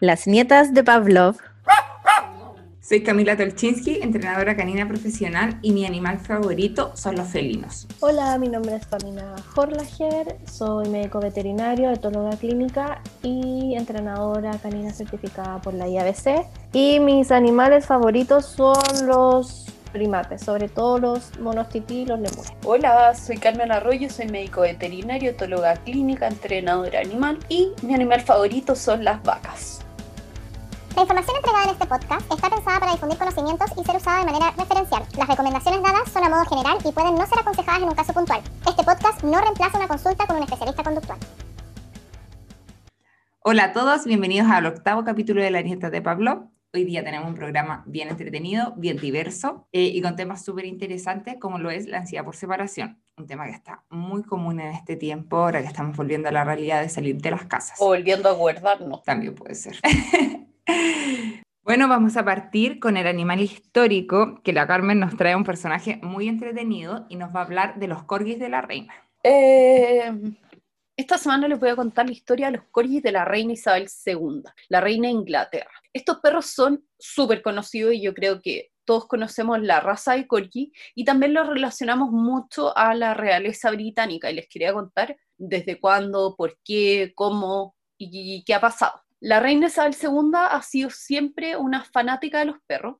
[0.00, 1.36] Las nietas de Pavlov.
[2.80, 7.86] Soy Camila Tolchinsky, entrenadora canina profesional y mi animal favorito son los felinos.
[8.00, 15.60] Hola, mi nombre es Pamina Horlager, soy médico veterinario, etóloga clínica y entrenadora canina certificada
[15.62, 16.44] por la IABC.
[16.72, 22.52] Y mis animales favoritos son los primates, sobre todo los monos tití y los lemures.
[22.64, 28.74] Hola, soy Carmen Arroyo, soy médico veterinario, etóloga clínica, entrenadora animal y mi animal favorito
[28.74, 29.83] son las vacas.
[30.94, 34.26] La información entregada en este podcast está pensada para difundir conocimientos y ser usada de
[34.26, 35.02] manera referencial.
[35.18, 38.12] Las recomendaciones dadas son a modo general y pueden no ser aconsejadas en un caso
[38.12, 38.40] puntual.
[38.64, 41.18] Este podcast no reemplaza una consulta con un especialista conductual.
[43.40, 46.52] Hola a todos, bienvenidos al octavo capítulo de la nieta de Pablo.
[46.72, 51.38] Hoy día tenemos un programa bien entretenido, bien diverso eh, y con temas súper interesantes
[51.40, 53.02] como lo es la ansiedad por separación.
[53.16, 56.44] Un tema que está muy común en este tiempo, ahora que estamos volviendo a la
[56.44, 57.80] realidad de salir de las casas.
[57.80, 59.02] O volviendo a guardarnos.
[59.02, 59.76] También puede ser.
[61.62, 65.98] Bueno, vamos a partir con el animal histórico, que la Carmen nos trae un personaje
[66.02, 68.92] muy entretenido y nos va a hablar de los corgis de la reina.
[69.22, 70.12] Eh,
[70.94, 73.88] esta semana les voy a contar la historia de los corgis de la reina Isabel
[74.06, 75.70] II, la reina de Inglaterra.
[75.92, 80.70] Estos perros son súper conocidos y yo creo que todos conocemos la raza de corgi
[80.94, 86.36] y también los relacionamos mucho a la realeza británica y les quería contar desde cuándo,
[86.36, 89.03] por qué, cómo y qué ha pasado.
[89.24, 92.96] La reina Isabel II ha sido siempre una fanática de los perros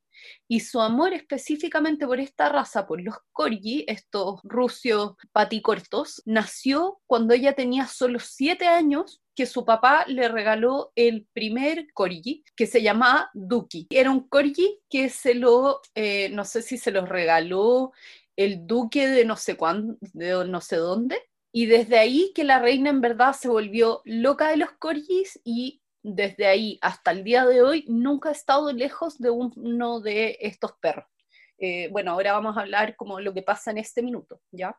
[0.48, 7.34] y su amor específicamente por esta raza, por los corgi, estos rusios paticortos, nació cuando
[7.34, 12.81] ella tenía solo siete años que su papá le regaló el primer corgi que se
[12.81, 13.88] llamaba Duki.
[13.91, 17.92] Era un corgi que se lo, eh, no sé si se lo regaló
[18.34, 21.20] el duque de no sé cuándo, de no sé dónde,
[21.53, 25.83] y desde ahí que la reina en verdad se volvió loca de los corgis y
[26.05, 30.72] desde ahí hasta el día de hoy nunca ha estado lejos de uno de estos
[30.74, 31.06] perros.
[31.58, 34.78] Eh, bueno, ahora vamos a hablar como lo que pasa en este minuto, ¿ya?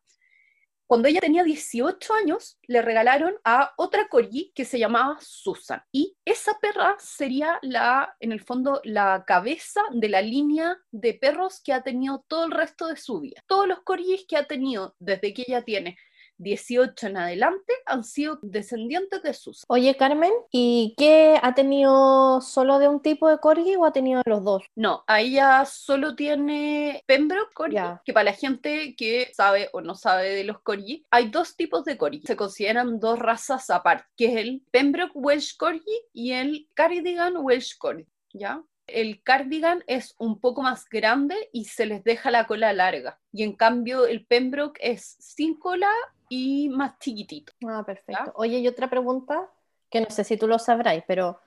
[0.87, 5.81] Cuando ella tenía 18 años, le regalaron a otra corgi que se llamaba Susan.
[5.91, 11.59] Y esa perra sería la, en el fondo, la cabeza de la línea de perros
[11.63, 13.43] que ha tenido todo el resto de su vida.
[13.47, 15.97] Todos los corgis que ha tenido desde que ella tiene
[16.37, 19.63] 18 en adelante han sido descendientes de sus.
[19.67, 24.21] Oye, Carmen, ¿y qué ha tenido solo de un tipo de corgi o ha tenido
[24.25, 24.63] los dos?
[24.75, 29.95] No, a ella solo tiene Pembroke corgi, que para la gente que sabe o no
[29.95, 32.21] sabe de los corgi, hay dos tipos de corgi.
[32.25, 37.77] Se consideran dos razas aparte, que es el Pembroke Welsh Corgi y el Cardigan Welsh
[37.77, 38.61] Corgi, ¿ya?
[38.87, 43.19] El cardigan es un poco más grande y se les deja la cola larga.
[43.31, 45.89] Y en cambio el Pembroke es sin cola
[46.29, 47.53] y más chiquitito.
[47.67, 48.31] Ah, perfecto.
[48.35, 49.49] Oye, y otra pregunta,
[49.89, 51.39] que no sé si tú lo sabrás, pero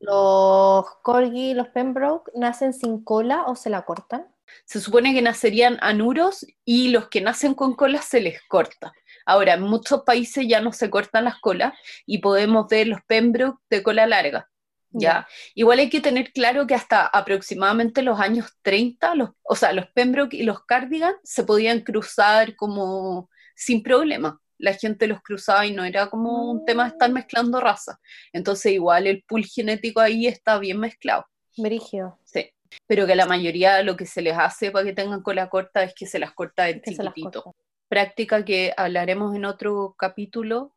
[0.00, 4.26] ¿los corgi y los Pembroke nacen sin cola o se la cortan?
[4.64, 8.92] Se supone que nacerían anuros y los que nacen con cola se les corta.
[9.24, 11.74] Ahora, en muchos países ya no se cortan las colas
[12.06, 14.48] y podemos ver los Pembroke de cola larga.
[14.90, 15.26] ¿ya?
[15.54, 19.86] Igual hay que tener claro que hasta aproximadamente los años 30, los, o sea, los
[19.88, 24.40] Pembroke y los Cardigan se podían cruzar como sin problema.
[24.58, 27.96] La gente los cruzaba y no era como un tema de estar mezclando razas.
[28.32, 31.26] Entonces igual el pool genético ahí está bien mezclado.
[31.58, 32.18] Merigio.
[32.24, 32.50] Sí.
[32.86, 35.94] Pero que la mayoría lo que se les hace para que tengan cola corta es
[35.94, 37.54] que se las corta de chiquitito.
[37.88, 40.74] Práctica que hablaremos en otro capítulo,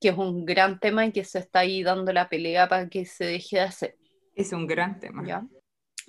[0.00, 3.06] que es un gran tema y que se está ahí dando la pelea para que
[3.06, 3.96] se deje de hacer.
[4.34, 5.26] Es un gran tema.
[5.26, 5.46] ¿Ya?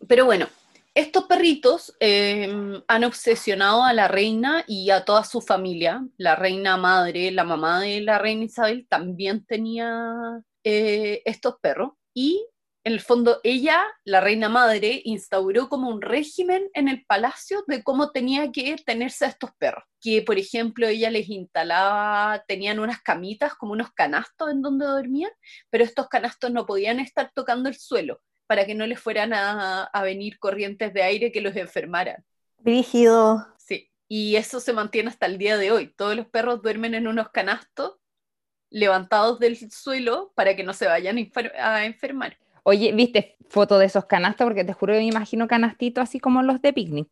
[0.08, 0.48] Pero bueno,
[0.96, 6.08] estos perritos em, han obsesionado a la reina y a toda su familia.
[6.18, 11.94] La reina madre, la mamá de la reina Isabel, también tenía eh, estos perros.
[12.14, 12.46] Y
[12.84, 17.82] en el fondo ella, la reina madre, instauró como un régimen en el palacio de
[17.82, 19.86] cómo tenía que tenerse a estos perros.
[20.00, 25.32] Que, por ejemplo, ella les instalaba, tenían unas camitas, como unos canastos en donde dormían,
[25.72, 29.90] pero estos canastos no podían estar tocando el suelo para que no les fueran a,
[30.04, 32.24] venir corrientes de aire que los enfermaran.
[32.64, 33.48] Rígido.
[33.58, 35.88] Sí, y eso se mantiene hasta el día de hoy.
[35.88, 37.98] Todos los perros duermen en unos canastos
[38.70, 41.18] levantados del suelo para que no se vayan
[41.60, 42.38] a enfermar.
[42.64, 44.46] Oye, ¿viste foto de esos canastos?
[44.46, 47.08] Porque te juro que me imagino canastitos así como los de picnic.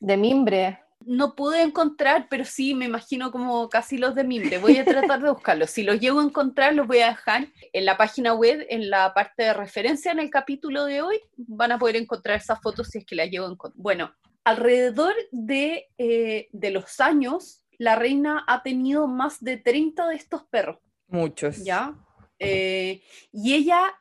[0.00, 4.58] De mimbre no pude encontrar, pero sí me imagino como casi los de mimbre.
[4.58, 5.70] Voy a tratar de buscarlos.
[5.70, 9.14] Si los llego a encontrar, los voy a dejar en la página web, en la
[9.14, 11.18] parte de referencia en el capítulo de hoy.
[11.38, 13.82] Van a poder encontrar esas fotos si es que las llego a encontrar.
[13.82, 14.12] Bueno,
[14.44, 20.44] alrededor de, eh, de los años, la reina ha tenido más de 30 de estos
[20.44, 20.76] perros.
[21.06, 21.64] Muchos.
[21.64, 21.94] ¿Ya?
[22.38, 23.02] Eh,
[23.32, 23.94] y ella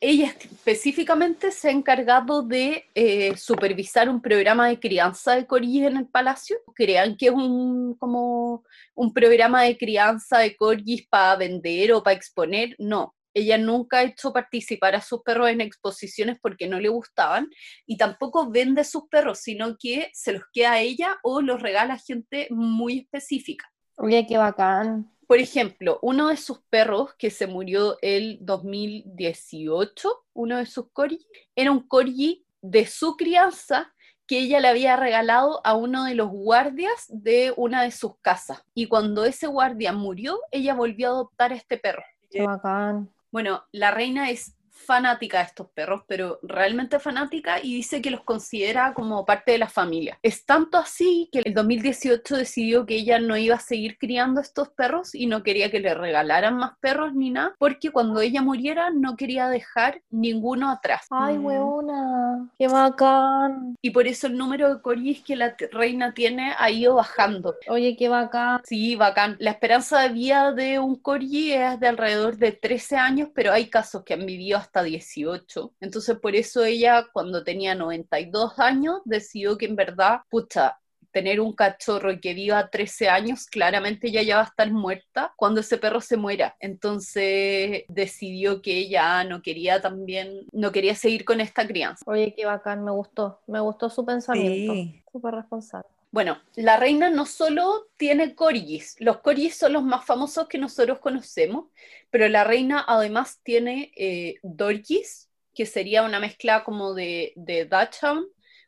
[0.00, 5.98] ella específicamente se ha encargado de eh, supervisar un programa de crianza de corgis en
[5.98, 6.56] el palacio.
[6.74, 8.64] ¿Crean que es un, como
[8.94, 12.74] un programa de crianza de corgis para vender o para exponer?
[12.78, 13.14] No.
[13.34, 17.48] Ella nunca ha hecho participar a sus perros en exposiciones porque no le gustaban
[17.86, 21.94] y tampoco vende sus perros, sino que se los queda a ella o los regala
[21.94, 23.70] a gente muy específica.
[23.98, 25.12] Oye, qué bacán.
[25.30, 31.24] Por ejemplo, uno de sus perros que se murió el 2018, uno de sus corgis,
[31.54, 33.94] era un corgi de su crianza
[34.26, 38.64] que ella le había regalado a uno de los guardias de una de sus casas.
[38.74, 42.02] Y cuando ese guardia murió, ella volvió a adoptar a este perro.
[42.28, 43.08] Qué bacán.
[43.30, 48.22] Bueno, la reina es fanática de estos perros, pero realmente fanática y dice que los
[48.22, 50.18] considera como parte de la familia.
[50.22, 54.68] Es tanto así que el 2018 decidió que ella no iba a seguir criando estos
[54.70, 58.90] perros y no quería que le regalaran más perros ni nada, porque cuando ella muriera
[58.90, 61.06] no quería dejar ninguno atrás.
[61.10, 61.44] Ay, Mm.
[61.44, 62.50] huevona.
[62.58, 63.76] Qué bacán.
[63.82, 67.56] Y por eso el número de corgis que la reina tiene ha ido bajando.
[67.68, 68.60] Oye, qué bacán.
[68.64, 69.36] Sí, bacán.
[69.40, 73.66] La esperanza de vida de un corgi es de alrededor de 13 años, pero hay
[73.68, 75.74] casos que han vivido hasta 18.
[75.80, 80.78] Entonces, por eso ella, cuando tenía 92 años, decidió que en verdad, pucha,
[81.12, 85.60] tener un cachorro que viva 13 años, claramente ya ya va a estar muerta cuando
[85.60, 86.56] ese perro se muera.
[86.60, 92.04] Entonces decidió que ella no quería también, no quería seguir con esta crianza.
[92.06, 92.84] Oye, qué bacán.
[92.84, 93.40] Me gustó.
[93.46, 94.72] Me gustó su pensamiento.
[94.72, 95.02] Sí.
[95.10, 95.88] Súper responsable.
[96.12, 100.98] Bueno, la reina no solo tiene corgis, los corgis son los más famosos que nosotros
[100.98, 101.66] conocemos,
[102.10, 108.26] pero la reina además tiene eh, dorgis, que sería una mezcla como de, de Dachshund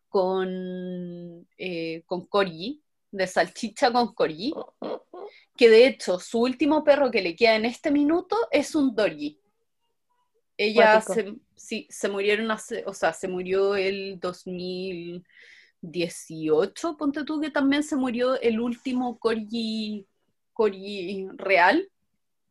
[0.09, 2.81] con, eh, con corgi,
[3.11, 4.55] de salchicha con corgi,
[5.57, 9.41] que de hecho su último perro que le queda en este minuto es un dorgi.
[10.57, 14.21] Ella se, sí, se murieron hace, o sea, se murió el
[15.83, 20.07] 2018, ponte tú que también se murió el último corgi,
[20.53, 21.89] corgi real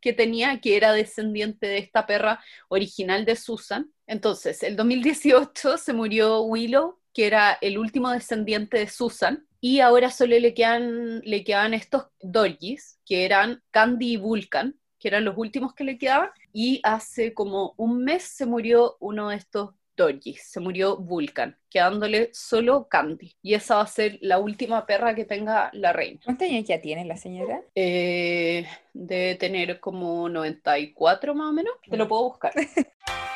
[0.00, 3.90] que tenía, que era descendiente de esta perra original de Susan.
[4.06, 10.10] Entonces, el 2018 se murió Willow, que era el último descendiente de Susan, y ahora
[10.10, 15.38] solo le quedan, le quedan estos dorgis, que eran Candy y Vulcan, que eran los
[15.38, 20.42] últimos que le quedaban, y hace como un mes se murió uno de estos dorgis,
[20.44, 23.34] se murió Vulcan, quedándole solo Candy.
[23.42, 26.20] Y esa va a ser la última perra que tenga la reina.
[26.24, 27.62] ¿Cuántos años ya tiene la señora?
[27.74, 31.74] Eh, debe tener como 94 más o menos.
[31.88, 32.52] Te lo puedo buscar.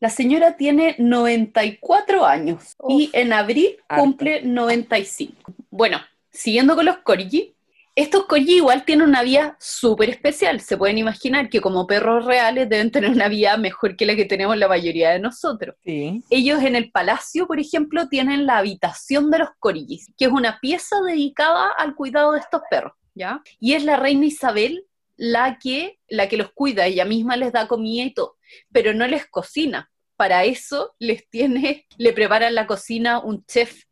[0.00, 4.04] La señora tiene 94 años y en abril Harto.
[4.04, 5.52] cumple 95.
[5.70, 5.98] Bueno,
[6.30, 7.56] siguiendo con los corgi,
[7.98, 10.60] estos corgi igual tienen una vida súper especial.
[10.60, 14.24] Se pueden imaginar que como perros reales deben tener una vida mejor que la que
[14.24, 16.22] tenemos la mayoría de nosotros Sí.
[16.30, 20.60] ellos en el palacio, por ejemplo, tienen la habitación de los corgis, que es una
[20.60, 23.42] pieza dedicada al cuidado de estos perros, ¿ya?
[23.58, 24.84] Y es la reina Isabel
[25.16, 28.36] la que, la que los cuida, ella misma les da comida y todo,
[28.70, 29.90] pero no les cocina.
[30.16, 33.82] Para eso les tiene, le preparan la cocina un chef,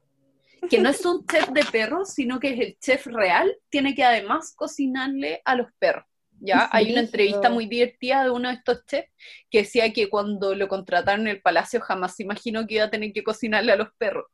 [0.68, 4.04] que no es un chef de perros, sino que es el chef real, tiene que
[4.04, 6.04] además cocinarle a los perros.
[6.40, 6.68] ¿ya?
[6.72, 9.10] Hay una entrevista muy divertida de uno de estos chefs
[9.50, 12.90] que decía que cuando lo contrataron en el palacio jamás se imaginó que iba a
[12.90, 14.26] tener que cocinarle a los perros.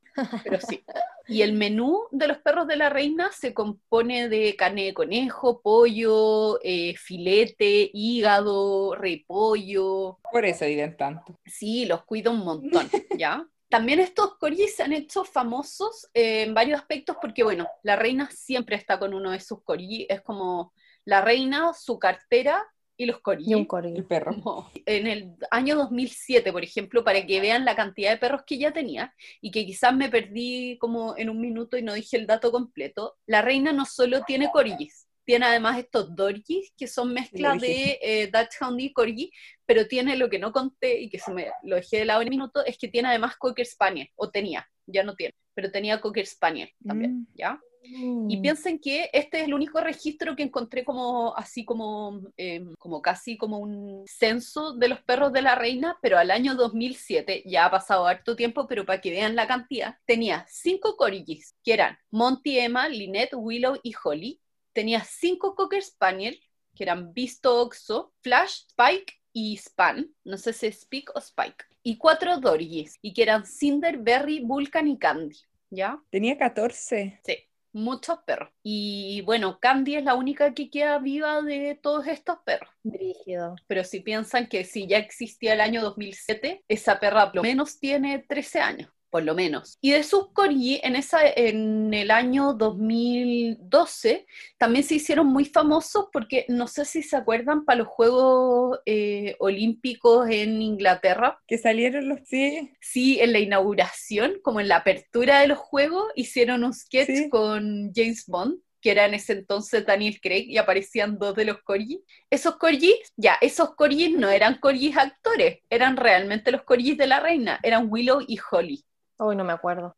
[0.45, 0.85] Pero sí.
[1.29, 5.63] Y el menú de los perros de la reina se compone de carne de conejo,
[5.63, 10.19] pollo, eh, filete, hígado, repollo.
[10.31, 11.39] Por eso viven tanto.
[11.47, 13.47] Sí, los cuida un montón, ¿ya?
[13.73, 18.29] También estos corgis se han hecho famosos eh, en varios aspectos porque, bueno, la reina
[18.31, 20.05] siempre está con uno de sus corgis.
[20.11, 20.75] Es como
[21.07, 22.63] la reina, su cartera
[22.99, 23.49] y los corgis.
[23.49, 24.35] Y un El perro.
[24.35, 28.59] Como en el año 2007, por ejemplo, para que vean la cantidad de perros que
[28.59, 32.27] ya tenía y que quizás me perdí como en un minuto y no dije el
[32.27, 37.61] dato completo, la reina no solo tiene corgis, tiene además estos dorgis, que son mezclas
[37.61, 39.33] de eh, Dachshund y corgi,
[39.67, 42.29] pero tiene lo que no conté y que se me lo dejé de lado en
[42.29, 46.01] un minuto, es que tiene además Cocker Spaniel, o tenía, ya no tiene, pero tenía
[46.01, 47.27] Cocker Spaniel también, Mm.
[47.35, 47.61] ¿ya?
[47.85, 48.31] Mm.
[48.31, 53.03] Y piensen que este es el único registro que encontré como así como, eh, como
[53.03, 57.67] casi como un censo de los perros de la reina, pero al año 2007, ya
[57.67, 61.99] ha pasado harto tiempo, pero para que vean la cantidad, tenía cinco corgis, que eran
[62.11, 64.41] Monty, Emma, Lynette, Willow y Holly.
[64.73, 66.41] Tenía cinco Cocker Spaniel,
[66.75, 71.65] que eran Visto, Oxo, Flash, Spike y Span, no sé si es Spike o Spike.
[71.83, 75.37] Y cuatro Dorgis, y que eran Cinder, Berry, Vulcan y Candy,
[75.71, 76.01] ¿ya?
[76.11, 77.21] Tenía 14.
[77.25, 77.37] Sí.
[77.73, 78.51] muchos perros.
[78.63, 82.71] Y bueno, Candy es la única que queda viva de todos estos perros.
[82.83, 83.57] Brígido.
[83.67, 87.79] Pero si piensan que si ya existía el año 2007, esa perra por lo menos
[87.79, 89.77] tiene 13 años por lo menos.
[89.83, 94.27] Y de sus corgi, en, esa, en el año 2012,
[94.57, 99.37] también se hicieron muy famosos porque no sé si se acuerdan para los Juegos eh,
[99.39, 101.39] Olímpicos en Inglaterra.
[101.47, 102.21] Que salieron los...
[102.25, 102.73] Sí.
[102.81, 107.29] Sí, en la inauguración, como en la apertura de los Juegos, hicieron un sketch Sí.
[107.29, 111.63] con James Bond que era en ese entonces Daniel Craig, y aparecían dos de los
[111.63, 112.01] corgis.
[112.29, 117.21] Esos corgis, ya, esos corgis no eran corgis actores, eran realmente los corgis de la
[117.21, 118.85] reina, eran Willow y Holly.
[119.25, 119.95] Hoy no me acuerdo.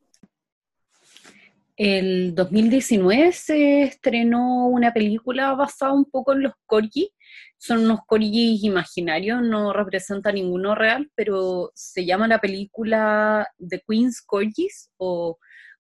[1.77, 7.09] El 2019 se estrenó una película basada un poco en los corgis.
[7.57, 14.21] Son unos corgis imaginarios, no representa ninguno real, pero se llama la película The Queen's
[14.21, 15.39] Corgis o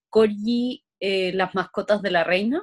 [0.08, 2.62] Corgi, eh, las mascotas de la reina.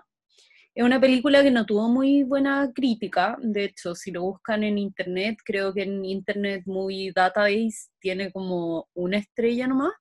[0.73, 4.77] Es una película que no tuvo muy buena crítica, de hecho, si lo buscan en
[4.77, 9.91] internet, creo que en Internet Movie Database tiene como una estrella nomás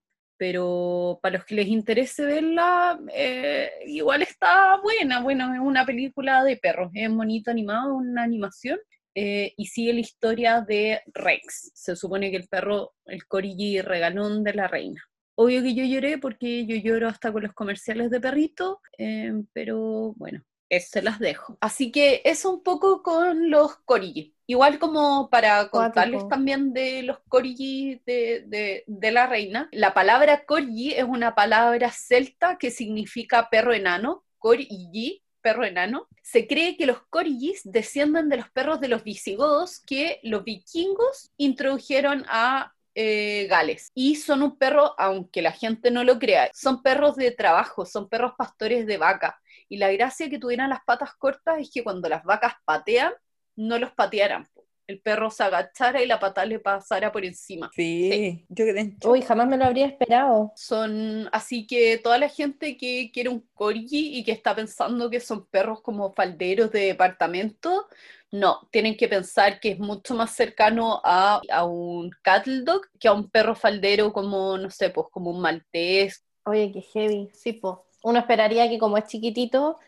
[0.40, 5.20] pero para los que les interese verla, eh, igual está buena.
[5.20, 8.78] Bueno, es una película de perros, es bonito animado, una animación,
[9.14, 11.72] eh, y sigue la historia de Rex.
[11.74, 15.04] Se supone que el perro, el corigi regalón de la reina.
[15.34, 20.14] Obvio que yo lloré porque yo lloro hasta con los comerciales de perrito, eh, pero
[20.16, 21.58] bueno, eso se las dejo.
[21.60, 24.34] Así que eso un poco con los corigi.
[24.46, 26.28] Igual como para contarles Cuático.
[26.28, 31.90] también de los corgi de, de- de la reina, la palabra corgi es una palabra
[31.92, 36.08] celta que significa perro enano, corgi, perro enano.
[36.22, 41.32] Se cree que los corgis descienden de los perros de los visigodos que los vikingos
[41.36, 43.90] introdujeron a eh, Gales.
[43.94, 48.08] Y son un perro, aunque la gente no lo crea, son perros de trabajo, son
[48.08, 49.39] perros pastores de vaca.
[49.70, 53.12] Y la gracia que tuvieran las patas cortas es que cuando las vacas patean,
[53.54, 54.48] no los patearan.
[54.88, 57.70] El perro se agachara y la pata le pasara por encima.
[57.72, 58.44] Sí.
[58.48, 58.96] Yo quedé.
[59.04, 60.52] Uy, jamás me lo habría esperado.
[60.56, 65.20] Son, así que toda la gente que quiere un corgi y que está pensando que
[65.20, 67.86] son perros como falderos de departamento,
[68.32, 73.06] no, tienen que pensar que es mucho más cercano a, a un cattle dog que
[73.06, 76.24] a un perro faldero como, no sé, pues como un maltés.
[76.44, 77.30] Oye, qué heavy.
[77.32, 77.86] Sí, po.
[78.02, 79.78] Uno esperaría que como es chiquitito,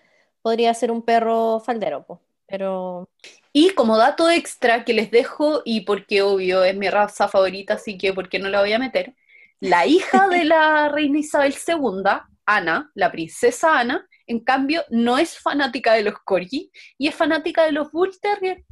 [0.42, 2.20] podría ser un perro faldero, po.
[2.46, 3.08] Pero
[3.52, 7.96] Y como dato extra que les dejo, y porque obvio es mi raza favorita, así
[7.96, 9.14] que porque no la voy a meter,
[9.60, 12.02] la hija de la reina Isabel II,
[12.44, 17.64] Ana, la princesa Ana, en cambio no es fanática de los corgi y es fanática
[17.64, 18.64] de los Bull Terrier.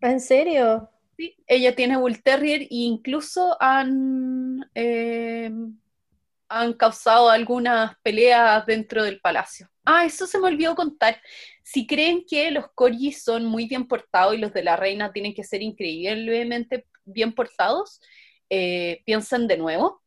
[0.00, 0.88] ¿en serio?
[1.16, 1.36] ¿sí?
[1.46, 5.50] Ella tiene Bull Terrier e incluso han, eh,
[6.48, 9.68] han causado algunas peleas dentro del palacio.
[9.84, 11.20] Ah, eso se me olvidó contar.
[11.62, 15.34] Si creen que los corgis son muy bien portados y los de la reina tienen
[15.34, 18.00] que ser increíblemente bien portados,
[18.50, 20.02] eh, piensen de nuevo,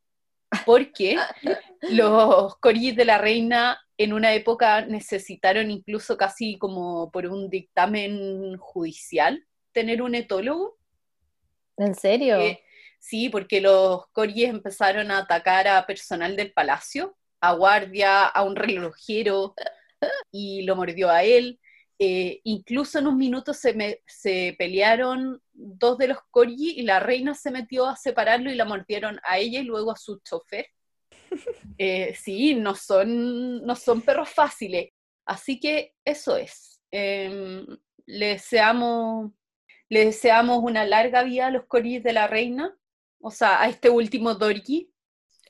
[0.65, 1.17] porque
[1.81, 8.57] los corgis de la reina en una época necesitaron incluso casi como por un dictamen
[8.57, 10.77] judicial tener un etólogo.
[11.77, 12.39] ¿En serio?
[12.39, 12.63] Eh,
[13.01, 18.55] sí, porque los corgis empezaron a atacar a personal del palacio, a guardia, a un
[18.55, 19.55] relojero,
[20.31, 21.59] y lo mordió a él.
[21.99, 26.99] Eh, incluso en un minuto se, me- se pelearon dos de los corgi y la
[26.99, 30.67] reina se metió a separarlo y la mordieron a ella y luego a su chofer.
[31.77, 34.89] Eh, sí, no son, no son perros fáciles.
[35.25, 36.81] Así que eso es.
[36.91, 37.65] Em,
[38.05, 39.31] le deseamos,
[39.89, 42.75] le deseamos una larga vida a los corgis de la reina,
[43.21, 44.91] o sea, a este último Dorgi.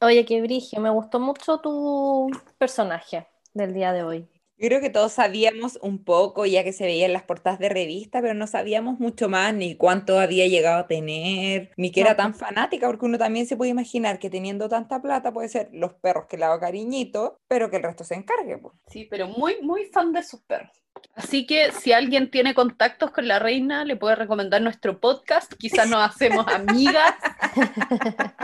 [0.01, 0.81] Oye, qué brigio.
[0.81, 4.40] Me gustó mucho tu personaje del día de hoy.
[4.61, 7.67] Yo creo que todos sabíamos un poco, ya que se veía en las portadas de
[7.67, 12.07] revista, pero no sabíamos mucho más, ni cuánto había llegado a tener, ni que No,
[12.07, 15.69] era tan fanática, porque uno también se puede imaginar que teniendo tanta plata puede ser
[15.73, 18.59] los perros que le hago cariñito, pero que el resto se encargue.
[18.59, 18.75] pues.
[18.85, 20.69] Sí, pero muy, muy fan de sus perros.
[21.15, 25.51] Así que si alguien tiene contactos con la reina, le puede recomendar nuestro podcast.
[25.55, 27.15] Quizás nos hacemos amigas.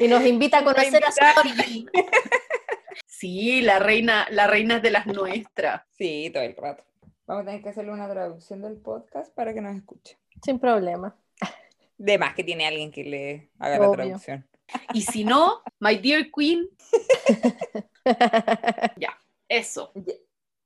[0.00, 1.18] Y nos invita a conocer a su.
[3.06, 5.82] Sí, la reina, la reina es de las nuestras.
[5.96, 6.84] Sí, todo el rato.
[7.26, 10.18] Vamos a tener que hacerle una traducción del podcast para que nos escuche.
[10.42, 11.16] Sin problema.
[11.98, 13.88] De más que tiene alguien que le haga Obvio.
[13.88, 14.48] la traducción.
[14.92, 16.68] Y si no, My Dear Queen,
[19.48, 19.92] eso.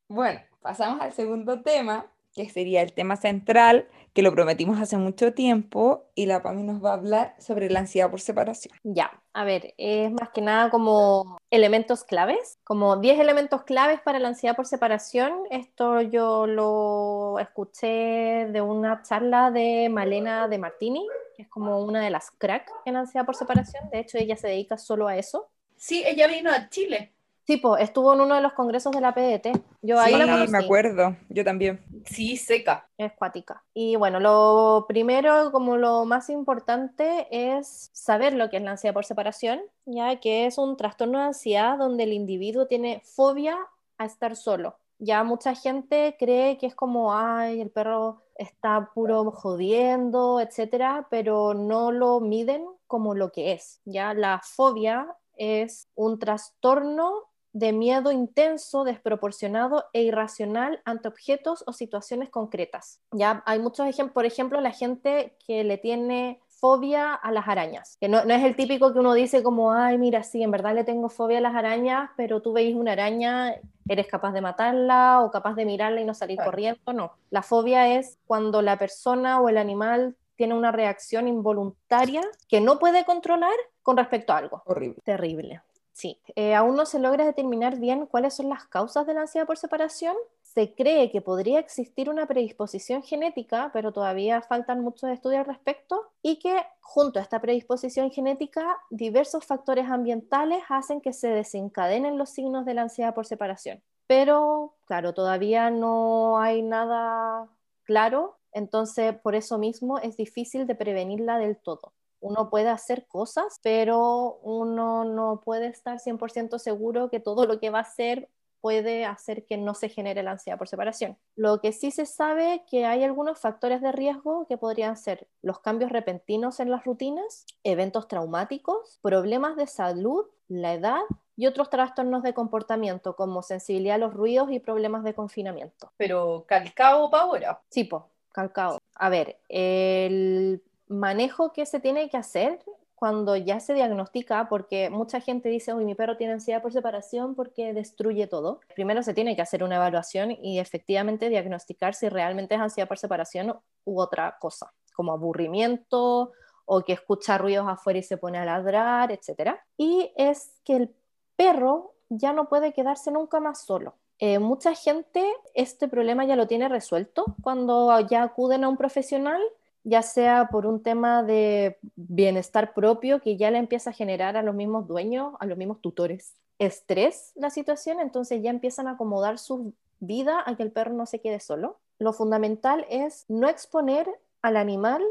[0.09, 5.35] Bueno, pasamos al segundo tema, que sería el tema central, que lo prometimos hace mucho
[5.35, 8.75] tiempo, y la Pami nos va a hablar sobre la ansiedad por separación.
[8.83, 9.22] Ya.
[9.35, 14.29] A ver, es más que nada como elementos claves, como 10 elementos claves para la
[14.29, 15.33] ansiedad por separación.
[15.51, 22.03] Esto yo lo escuché de una charla de Malena de Martini, que es como una
[22.03, 23.89] de las crack en ansiedad por separación.
[23.91, 25.49] De hecho, ella se dedica solo a eso.
[25.77, 27.13] Sí, ella vino a Chile.
[27.45, 29.61] Tipo, estuvo en uno de los congresos de la PDT.
[29.83, 30.53] Yo ahí sí, la conocí.
[30.53, 31.81] me acuerdo, yo también.
[32.07, 32.89] Sí, seca.
[32.97, 33.65] Es cuática.
[33.75, 38.95] Y bueno, lo primero, como lo más importante, es saber lo que es la ansiedad
[38.95, 43.59] por separación, ya que es un trastorno de ansiedad donde el individuo tiene fobia
[43.99, 44.77] a estar solo.
[44.99, 51.55] Ya mucha gente cree que es como, ay, el perro está puro jodiendo, etcétera, pero
[51.55, 53.81] no lo miden como lo que es.
[53.85, 61.73] Ya la fobia es un trastorno de miedo intenso, desproporcionado e irracional ante objetos o
[61.73, 63.01] situaciones concretas.
[63.13, 67.97] Ya hay muchos ejemplos, por ejemplo, la gente que le tiene fobia a las arañas,
[68.01, 70.75] que no, no, es el típico que uno dice como, ay, mira, sí, en verdad
[70.75, 73.57] le tengo fobia a las arañas, pero tú veis una araña,
[73.89, 76.53] eres capaz de matarla o capaz de mirarla y no salir Claro.
[76.53, 77.15] corriendo, no.
[77.31, 82.79] La fobia es cuando la persona o el animal tiene una reacción involuntaria que no
[82.79, 84.63] puede controlar con respecto a algo.
[84.65, 85.01] Horrible.
[85.05, 85.63] Terrible.
[85.93, 89.47] Sí, Eh, aún no se logra determinar bien cuáles son las causas de la ansiedad
[89.47, 90.17] por separación.
[90.43, 96.11] Se cree que podría existir una predisposición genética, pero todavía faltan muchos estudios al respecto,
[96.23, 102.31] y que junto a esta predisposición genética, diversos factores ambientales hacen que se desencadenen los
[102.31, 103.83] signos de la ansiedad por separación.
[104.07, 107.49] Pero, claro, todavía no hay nada
[107.85, 111.93] claro, entonces por eso mismo es difícil de prevenirla del todo
[112.23, 117.71] uno puede hacer cosas, pero uno no puede estar 100% seguro que todo lo que
[117.71, 118.29] va a hacer
[118.63, 121.19] puede hacer que no se genere la ansiedad por separación.
[121.35, 125.59] Lo que sí se sabe que hay algunos factores de riesgo que podrían ser los
[125.59, 131.01] cambios repentinos en las rutinas, eventos traumáticos, problemas de salud, la edad
[131.37, 135.91] y otros trastornos de comportamiento como sensibilidad a los ruidos y problemas de confinamiento.
[135.97, 137.61] Pero calcao para ahora.
[137.69, 138.79] Sí, po, calcao.
[138.95, 142.61] A ver, el manejo que se tiene que hacer
[142.95, 147.35] cuando ya se diagnostica, porque mucha gente dice, uy, mi perro tiene ansiedad por separación
[147.35, 148.61] porque destruye todo.
[148.77, 152.99] Primero se tiene que hacer una evaluación y efectivamente diagnosticar si realmente es ansiedad por
[152.99, 156.31] separación u otra cosa, como aburrimiento
[156.65, 159.57] o que escucha ruidos afuera y se pone a ladrar, etc.
[159.77, 160.95] Y es que el
[161.35, 163.97] perro ya no puede quedarse nunca más solo.
[164.21, 169.43] Eh, mucha gente este problema ya lo tiene resuelto cuando ya acuden a un profesional
[169.85, 174.43] ya sea por un tema de bienestar propio que ya le empieza a generar a
[174.43, 179.39] los mismos dueños, a los mismos tutores, estrés la situación, entonces ya empiezan a acomodar
[179.39, 181.79] su vida a que el perro no se quede solo.
[181.99, 184.09] Lo fundamental es no exponer
[184.41, 185.03] al animal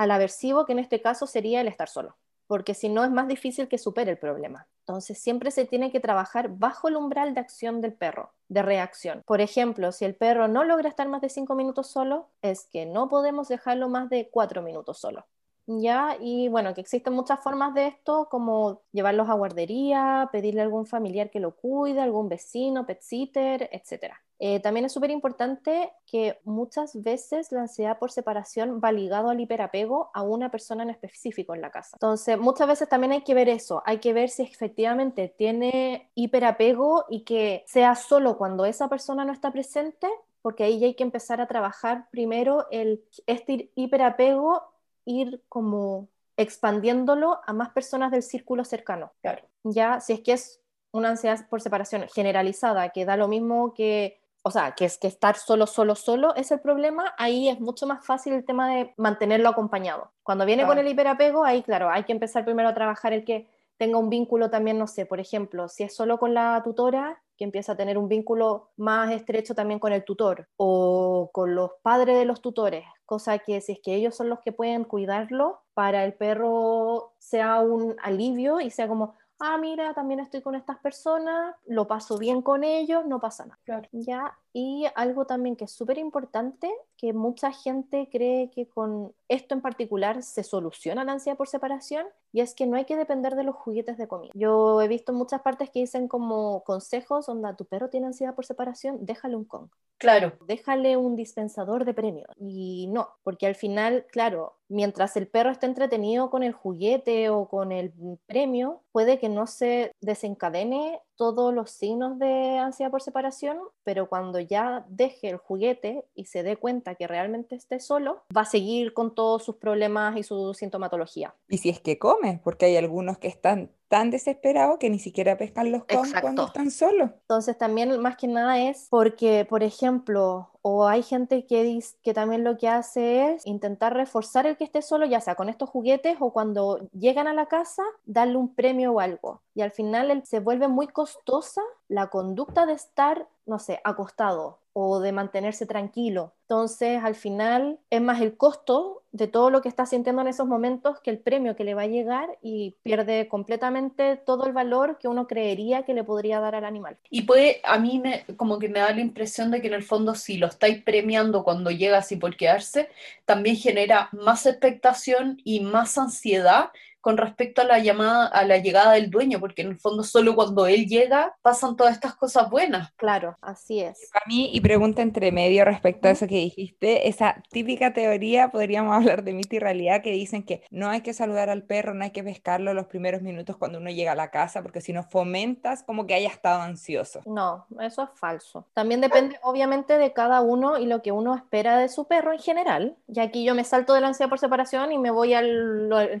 [0.00, 2.16] al aversivo, que en este caso sería el estar solo,
[2.50, 4.66] porque si no es más difícil que supere el problema.
[4.80, 9.22] Entonces siempre se tiene que trabajar bajo el umbral de acción del perro, de reacción.
[9.24, 12.86] Por ejemplo, si el perro no logra estar más de cinco minutos solo, es que
[12.86, 15.26] no podemos dejarlo más de cuatro minutos solo.
[15.68, 16.16] ¿Ya?
[16.20, 20.86] Y bueno, que existen muchas formas de esto, como llevarlos a guardería, pedirle a algún
[20.86, 24.12] familiar que lo cuide, algún vecino, pet sitter, etc.
[24.42, 29.38] Eh, también es súper importante que muchas veces la ansiedad por separación va ligado al
[29.38, 31.90] hiperapego a una persona en específico en la casa.
[31.96, 37.04] Entonces, muchas veces también hay que ver eso, hay que ver si efectivamente tiene hiperapego
[37.10, 40.08] y que sea solo cuando esa persona no está presente,
[40.40, 44.62] porque ahí ya hay que empezar a trabajar primero el, este hiperapego
[45.04, 49.12] ir como expandiéndolo a más personas del círculo cercano.
[49.20, 49.42] Claro.
[49.64, 50.60] Ya, si es que es
[50.92, 55.06] una ansiedad por separación generalizada, que da lo mismo que, o sea, que es que
[55.08, 58.94] estar solo, solo, solo es el problema, ahí es mucho más fácil el tema de
[58.96, 60.12] mantenerlo acompañado.
[60.22, 60.76] Cuando viene Claro.
[60.76, 64.10] con el hiperapego, ahí, claro, hay que empezar primero a trabajar el que tenga un
[64.10, 67.76] vínculo también, no sé, por ejemplo, si es solo con la tutora, que empieza a
[67.76, 72.42] tener un vínculo más estrecho también con el tutor o con los padres de los
[72.42, 77.14] tutores, cosa que si es que ellos son los que pueden cuidarlo, para el perro
[77.18, 82.18] sea un alivio y sea como, ah, mira, también estoy con estas personas, lo paso
[82.18, 83.58] bien con ellos, no pasa nada.
[83.64, 83.88] Claro.
[83.92, 89.54] Ya, y algo también que es súper importante, que mucha gente cree que con esto
[89.54, 93.36] en particular se soluciona la ansiedad por separación, y es que no hay que depender
[93.36, 94.32] de los juguetes de comida.
[94.34, 98.44] Yo he visto muchas partes que dicen como consejos, onda, tu perro tiene ansiedad por
[98.44, 99.68] separación, déjale un Kong
[100.00, 102.28] Claro, déjale un dispensador de premios.
[102.38, 107.48] Y no, porque al final, claro, mientras el perro esté entretenido con el juguete o
[107.48, 107.92] con el
[108.26, 114.40] premio, puede que no se desencadene todos los signos de ansiedad por separación, pero cuando
[114.40, 118.94] ya deje el juguete y se dé cuenta que realmente esté solo, va a seguir
[118.94, 121.34] con todos sus problemas y su sintomatología.
[121.46, 125.36] Y si es que come, porque hay algunos que están tan desesperados que ni siquiera
[125.36, 127.10] pescan los con cuando están solos.
[127.22, 132.14] Entonces también más que nada es porque, por ejemplo, o hay gente que, dice, que
[132.14, 135.68] también lo que hace es intentar reforzar el que esté solo, ya sea con estos
[135.68, 139.42] juguetes o cuando llegan a la casa, darle un premio o algo.
[139.56, 145.00] Y al final se vuelve muy costosa la conducta de estar, no sé, acostado o
[145.00, 146.34] de mantenerse tranquilo.
[146.42, 150.46] Entonces, al final es más el costo de todo lo que está sintiendo en esos
[150.46, 154.98] momentos que el premio que le va a llegar y pierde completamente todo el valor
[154.98, 156.96] que uno creería que le podría dar al animal.
[157.10, 158.02] Y puede, a mí
[158.36, 161.42] como que me da la impresión de que en el fondo si lo estáis premiando
[161.44, 162.88] cuando llega así por quedarse,
[163.24, 168.92] también genera más expectación y más ansiedad con respecto a la llamada, a la llegada
[168.92, 172.92] del dueño, porque en el fondo solo cuando él llega pasan todas estas cosas buenas.
[172.96, 174.10] Claro, así es.
[174.12, 178.94] Para mí, y pregunta entre medio respecto a eso que dijiste, esa típica teoría, podríamos
[178.96, 182.04] hablar de mito y realidad, que dicen que no hay que saludar al perro, no
[182.04, 185.02] hay que pescarlo los primeros minutos cuando uno llega a la casa, porque si no
[185.02, 187.20] fomentas como que haya estado ansioso.
[187.26, 188.66] No, eso es falso.
[188.74, 192.38] También depende, obviamente, de cada uno y lo que uno espera de su perro en
[192.38, 192.96] general.
[193.08, 196.20] Y aquí yo me salto de la ansiedad por separación y me voy al, al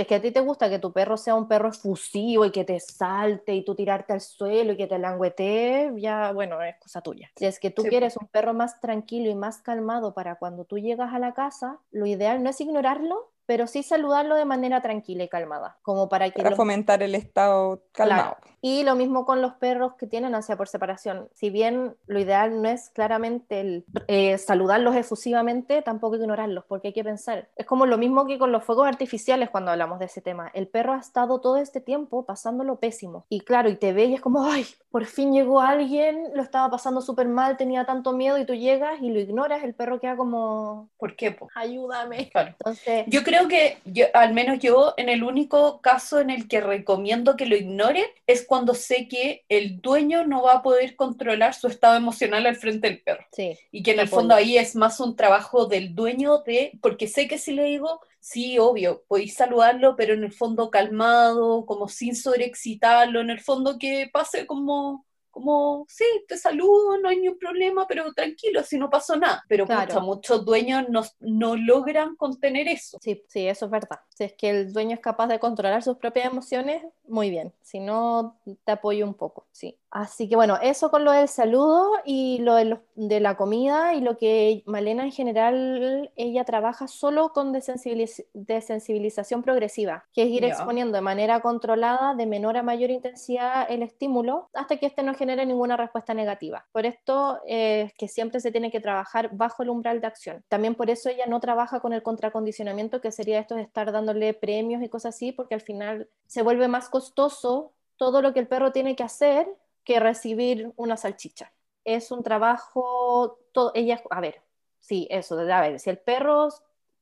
[0.00, 2.50] general es que a ti te gusta que tu perro sea un perro efusivo y
[2.50, 6.76] que te salte y tú tirarte al suelo y que te languetee, ya, bueno, es
[6.78, 7.30] cosa tuya.
[7.36, 10.78] Si es que tú quieres un perro más tranquilo y más calmado para cuando tú
[10.78, 15.24] llegas a la casa, lo ideal no es ignorarlo, pero sí saludarlo de manera tranquila
[15.24, 16.40] y calmada, como para que...
[16.40, 18.36] Para fomentar el estado calmado.
[18.62, 21.28] Y lo mismo con los perros que tienen ansia por separación.
[21.34, 26.92] Si bien lo ideal no es claramente el, eh, saludarlos efusivamente, tampoco ignorarlos, porque hay
[26.92, 27.48] que pensar.
[27.56, 30.50] Es como lo mismo que con los fuegos artificiales cuando hablamos de ese tema.
[30.52, 33.24] El perro ha estado todo este tiempo pasándolo pésimo.
[33.30, 36.70] Y claro, y te ve y es como, ay, por fin llegó alguien, lo estaba
[36.70, 40.16] pasando súper mal, tenía tanto miedo y tú llegas y lo ignoras, el perro queda
[40.16, 40.90] como...
[40.98, 41.32] ¿Por qué?
[41.32, 41.48] Po?
[41.54, 42.30] Ayúdame.
[42.34, 43.06] Entonces...
[43.06, 47.36] Yo creo que yo, al menos yo, en el único caso en el que recomiendo
[47.36, 51.66] que lo ignoren es cuando sé que el dueño no va a poder controlar su
[51.68, 53.24] estado emocional al frente del perro.
[53.32, 57.06] Sí, y que en el fondo ahí es más un trabajo del dueño de, porque
[57.06, 61.88] sé que si le digo, sí, obvio, podéis saludarlo, pero en el fondo calmado, como
[61.88, 67.38] sin sobreexcitarlo, en el fondo que pase como como, sí, te saludo, no hay ningún
[67.38, 69.44] problema, pero tranquilo, si no pasó nada.
[69.48, 69.66] Pero
[70.02, 72.98] muchos dueños no, no, logran contener eso.
[73.00, 74.00] Sí, sí, eso es verdad.
[74.08, 77.52] Si es que el dueño es capaz de controlar sus propias emociones, muy bien.
[77.62, 79.79] Si no, te apoyo un poco, sí.
[79.90, 84.16] Así que bueno, eso con lo del saludo y lo de, la comida y lo
[84.18, 91.00] que Malena en general, ella trabaja solo con desensibilización progresiva, que es ir exponiendo de
[91.00, 95.76] manera controlada, de menor a mayor intensidad el estímulo, hasta que éste no genere ninguna
[95.76, 96.66] respuesta negativa.
[96.70, 100.44] Por esto es que siempre se tiene que trabajar bajo el umbral de acción.
[100.48, 104.34] También por eso ella no trabaja con el contracondicionamiento, que sería esto de estar dándole
[104.34, 108.46] premios y cosas así, porque al final se vuelve más costoso todo lo que el
[108.46, 109.48] perro tiene que hacer
[109.90, 111.52] que recibir una salchicha.
[111.84, 114.40] Es un trabajo, todo, ella, a ver,
[114.78, 116.48] sí, eso, a ver, si el perro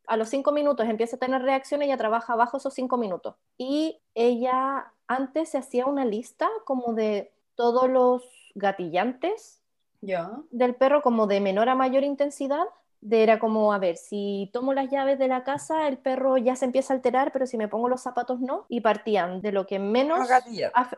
[0.07, 3.35] a los cinco minutos empieza a tener reacción, ella trabaja bajo esos cinco minutos.
[3.59, 8.23] Y ella antes se hacía una lista como de todos los
[8.55, 9.61] gatillantes
[10.01, 12.65] del perro, como de menor a mayor intensidad,
[13.01, 16.57] de era como, a ver, si tomo las llaves de la casa, el perro ya
[16.57, 19.67] se empieza a alterar, pero si me pongo los zapatos no, y partían de lo
[19.67, 20.29] que menos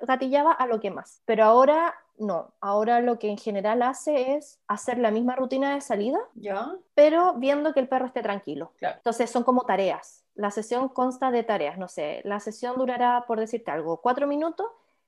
[0.02, 1.22] gatillaba a lo que más.
[1.26, 5.80] Pero ahora no, ahora lo que en general hace es hacer la misma rutina de
[5.80, 6.70] salida, ¿Ya?
[6.94, 8.72] pero viendo que el perro esté tranquilo.
[8.80, 10.24] Entonces son como tareas.
[10.34, 14.66] La sesión consta de tareas, no sé, la sesión durará, por decirte algo, cuatro minutos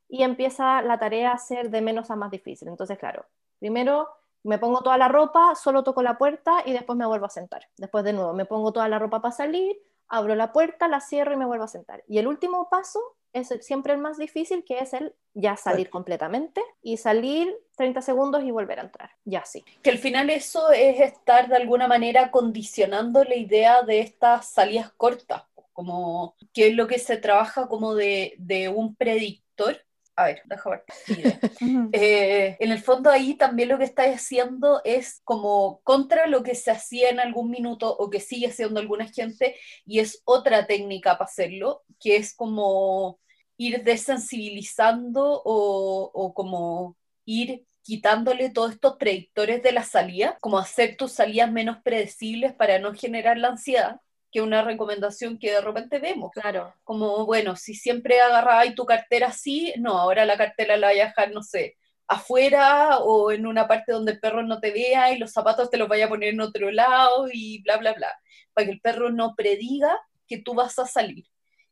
[0.09, 2.69] y empieza la tarea a ser de menos a más difícil.
[2.69, 3.25] Entonces, claro,
[3.59, 4.09] primero
[4.45, 7.69] me pongo toda la ropa, solo toco la puerta y después me vuelvo a sentar.
[7.77, 11.33] Después de nuevo, me pongo toda la ropa para salir, abro la puerta, la cierro
[11.33, 12.03] y me vuelvo a sentar.
[12.09, 13.01] Y el último paso
[13.33, 18.43] es siempre el más difícil, que es el ya salir completamente y salir 30 segundos
[18.45, 19.11] y volver a entrar.
[19.25, 19.65] Ya sí.
[19.83, 24.93] Que al final eso es estar de alguna manera condicionando la idea de estas salidas
[24.93, 29.81] cortas, como que es lo que se trabaja como de, de un predictor
[30.17, 31.39] a ver, déjame ver.
[31.93, 36.55] Eh, en el fondo ahí también lo que estáis haciendo es como contra lo que
[36.55, 41.13] se hacía en algún minuto o que sigue haciendo alguna gente y es otra técnica
[41.19, 43.21] para hacerlo, que es como
[43.57, 50.97] ir desensibilizando o, o como ir quitándole todos estos predictores de la salida, como hacer
[50.97, 54.01] tus salidas menos predecibles para no generar la ansiedad
[54.33, 56.31] que una recomendación que de repente vemos.
[56.33, 56.75] Claro.
[56.83, 61.07] Como, bueno, si siempre agarrabas tu cartera así, no, ahora la cartera la voy a
[61.07, 61.77] dejar, no sé,
[62.09, 65.77] afuera o en una parte donde el perro no te vea y los zapatos te
[65.77, 68.09] los vaya a poner en otro lado y bla, bla, bla,
[68.55, 71.27] para que el perro no prediga que tú vas a salir.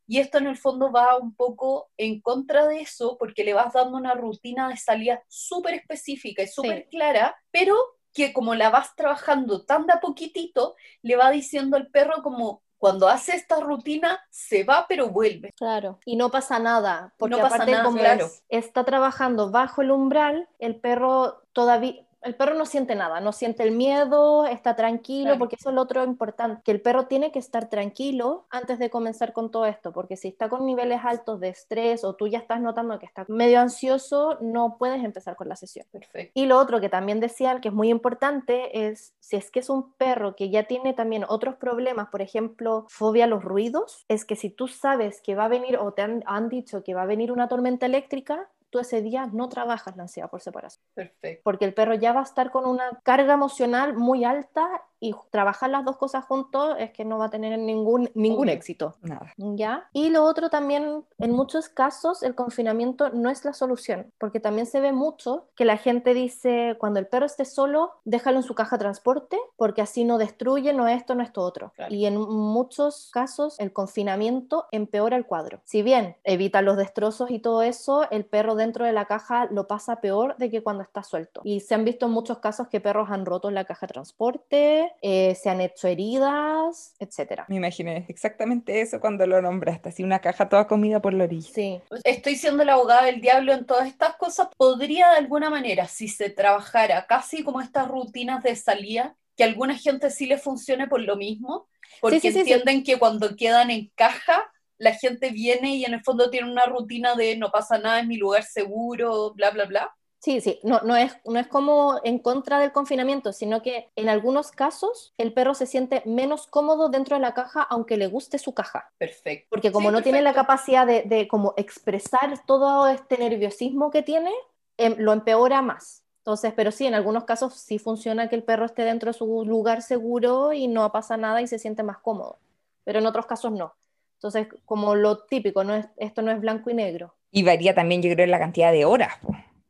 [0.06, 3.72] Y esto en el fondo va un poco en contra de eso porque le vas
[3.72, 7.76] dando una rutina de salida súper específica y súper clara, pero
[8.12, 12.62] que como la vas trabajando tan de a poquitito, le va diciendo al perro como,
[12.78, 15.52] cuando hace esta rutina se va pero vuelve.
[15.56, 18.26] Claro, y no pasa nada, porque No pasa aparte nada, como claro.
[18.26, 23.32] es- está trabajando bajo el umbral, el perro todavía el perro no siente nada, no
[23.32, 25.38] siente el miedo, está tranquilo, Claro.
[25.38, 28.90] porque eso es lo otro importante, que el perro tiene que estar tranquilo antes de
[28.90, 32.38] comenzar con todo esto, porque si está con niveles altos de estrés o tú ya
[32.38, 35.86] estás notando que está medio ansioso, no puedes empezar con la sesión.
[35.90, 36.32] Perfecto.
[36.34, 39.70] Y lo otro que también decían que es muy importante es si es que es
[39.70, 44.24] un perro que ya tiene también otros problemas, por ejemplo, fobia a los ruidos, es
[44.24, 47.02] que si tú sabes que va a venir o te han, han dicho que va
[47.02, 51.42] a venir una tormenta eléctrica, tú ese día no trabajas la ansiedad por separación, Perfecto.
[51.44, 54.68] porque el perro ya va a estar con una carga emocional muy alta
[55.00, 58.54] y trabajar las dos cosas juntos es que no va a tener ningún, ningún Obvio.
[58.54, 58.96] éxito.
[59.00, 59.32] Nada.
[59.38, 59.88] ¿Ya?
[59.94, 64.66] Y lo otro también, en muchos casos, el confinamiento no es la solución, porque también
[64.66, 68.54] se ve mucho que la gente dice, cuando el perro esté solo, déjalo en su
[68.54, 71.72] caja de transporte, porque así no destruye, no esto, no esto otro.
[71.76, 71.94] Claro.
[71.94, 75.60] Y en muchos casos, el confinamiento empeora el cuadro.
[75.64, 79.66] Si bien evita los destrozos y todo eso, el perro dentro de la caja lo
[79.66, 81.40] pasa peor de que cuando está suelto.
[81.44, 84.92] Y se han visto en muchos casos que perros han roto la caja de transporte,
[85.02, 87.46] eh, se han hecho heridas, etcétera.
[87.48, 91.50] Me imaginé exactamente eso cuando lo nombraste, así una caja toda comida por la orilla.
[91.52, 94.48] Sí, Estoy siendo la abogada del diablo en todas estas cosas.
[94.56, 99.46] Podría de alguna manera, si se trabajara casi como estas rutinas de salida, que a
[99.46, 101.66] alguna gente sí le funcione por lo mismo,
[102.00, 102.38] porque sí, sí, sí.
[102.40, 104.49] entienden que cuando quedan en caja,
[104.80, 108.06] la gente viene y en el fondo tiene una rutina de no pasa nada, es
[108.08, 109.96] mi lugar seguro, bla, bla, bla.
[110.18, 114.10] Sí, sí, no, no, es, no es como en contra del confinamiento, sino que en
[114.10, 118.38] algunos casos el perro se siente menos cómodo dentro de la caja aunque le guste
[118.38, 119.48] su caja, Perfecto.
[119.48, 124.02] porque como Sí, no tiene la capacidad de, de como expresar todo este nerviosismo que
[124.02, 124.30] tiene,
[124.76, 126.04] em, lo empeora más.
[126.18, 129.44] Entonces, pero sí, en algunos casos sí funciona que el perro esté dentro de su
[129.46, 132.38] lugar seguro y no pasa nada y se siente más cómodo,
[132.84, 133.74] pero en otros casos no.
[134.20, 137.14] Entonces, como lo típico, no es, esto no es blanco y negro.
[137.30, 139.14] Y varía también, yo creo, en la cantidad de horas.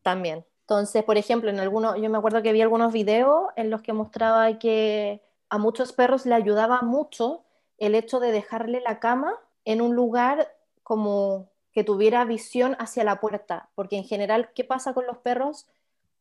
[0.02, 0.44] También.
[0.62, 3.92] Entonces, por ejemplo, en algunos, yo me acuerdo que vi algunos videos en los que
[3.92, 7.44] mostraba que a muchos perros le ayudaba mucho
[7.78, 13.20] el hecho de dejarle la cama en un lugar como que tuviera visión hacia la
[13.20, 15.68] puerta, porque en general, ¿qué pasa con los perros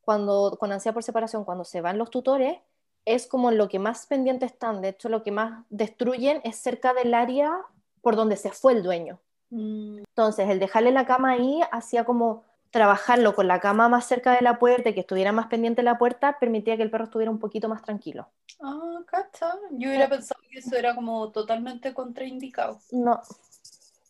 [0.02, 1.44] cuando con ansiedad por separación?
[1.44, 2.58] Cuando se van los tutores,
[3.04, 6.94] es como lo que más pendientes están, de hecho, lo que más destruyen es cerca
[6.94, 7.66] del área
[8.02, 9.20] por donde se fue el dueño.
[9.50, 14.32] Mm, Entonces, el dejarle la cama ahí hacía como trabajarlo con la cama más cerca
[14.34, 17.04] de la puerta y que estuviera más pendiente de la puerta, permitía que el perro
[17.04, 18.28] estuviera un poquito más tranquilo.
[18.60, 19.54] Ah, cacha.
[19.72, 22.78] Yo hubiera pensado que eso era como totalmente contraindicado.
[22.92, 23.20] No,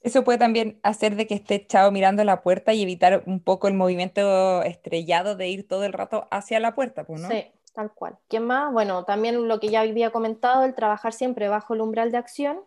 [0.03, 3.68] Eso puede también hacer de que esté echado mirando la puerta y evitar un poco
[3.68, 7.29] el movimiento estrellado de ir todo el rato hacia la puerta, pues, ¿no?
[7.29, 8.18] sí, tal cual.
[8.29, 8.72] ¿Qué más?
[8.72, 12.61] Bueno, también lo que ya había comentado, el trabajar siempre bajo el umbral de acción.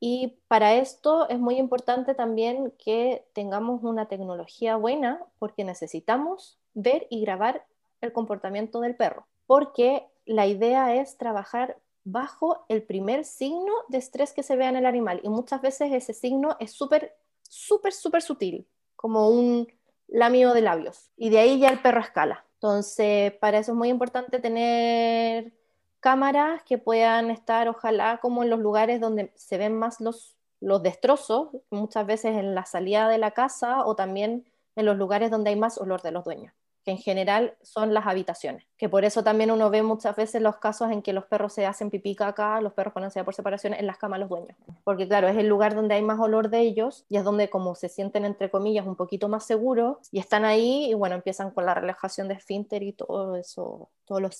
[0.00, 7.06] Y para esto es muy importante también que tengamos una tecnología buena porque necesitamos ver
[7.10, 7.66] y grabar
[8.00, 9.26] el comportamiento del perro.
[9.46, 14.76] Porque la idea es trabajar bajo el primer signo de estrés que se vea en
[14.76, 15.20] el animal.
[15.22, 19.68] Y muchas veces ese signo es súper, súper, súper sutil, como un
[20.08, 21.10] lamido de labios.
[21.16, 22.46] Y de ahí ya el perro escala.
[22.54, 25.52] Entonces, para eso es muy importante tener
[26.00, 30.82] cámaras que puedan estar, ojalá, como en los lugares donde se ven más los, los
[30.82, 35.50] destrozos, muchas veces en la salida de la casa o también en los lugares donde
[35.50, 36.52] hay más olor de los dueños,
[36.84, 38.64] que en general son las habitaciones.
[38.76, 41.66] Que por eso también uno ve muchas veces los casos en que los perros se
[41.66, 44.56] hacen pipí caca, los perros con ansiedad por separación en las camas los dueños.
[44.84, 47.74] Porque claro, es el lugar donde hay más olor de ellos y es donde como
[47.74, 51.66] se sienten entre comillas un poquito más seguros y están ahí y bueno, empiezan con
[51.66, 54.34] la relajación de esfínter y todo eso, todos los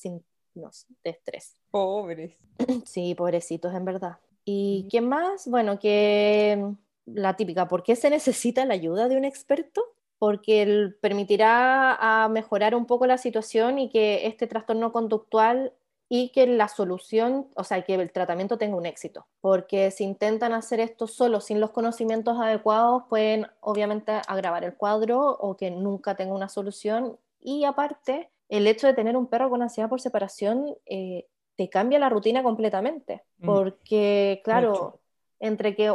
[0.53, 1.57] signos de estrés.
[1.71, 2.37] Pobres.
[2.85, 4.19] Sí, pobrecitos, en verdad.
[4.45, 5.47] ¿Y qué más?
[5.49, 6.75] Bueno, que
[7.07, 9.83] la típica, ¿por qué se necesita la ayuda de un experto?
[10.19, 15.73] Porque él permitirá a mejorar un poco la situación y que este trastorno conductual
[16.13, 19.27] y que la solución, o sea, que el tratamiento tenga un éxito.
[19.41, 25.21] Porque si intentan hacer esto solo sin los conocimientos adecuados, pueden obviamente agravar el cuadro
[25.21, 27.17] o que nunca tenga una solución.
[27.41, 32.01] Y aparte, el hecho de tener un perro con ansiedad por separación eh, te cambia
[32.01, 33.23] la rutina completamente.
[33.39, 33.47] Mm.
[33.47, 35.01] Porque, claro, Mucho.
[35.39, 35.95] entre que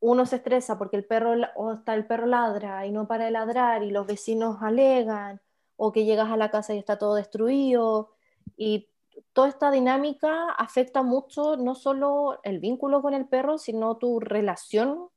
[0.00, 3.30] uno se estresa porque el perro, o está el perro ladra y no para de
[3.30, 5.40] ladrar y los vecinos alegan,
[5.76, 8.10] o que llegas a la casa y está todo destruido,
[8.54, 8.90] y
[9.32, 15.08] toda esta dinámica afecta mucho no solo el vínculo con el perro, sino tu relación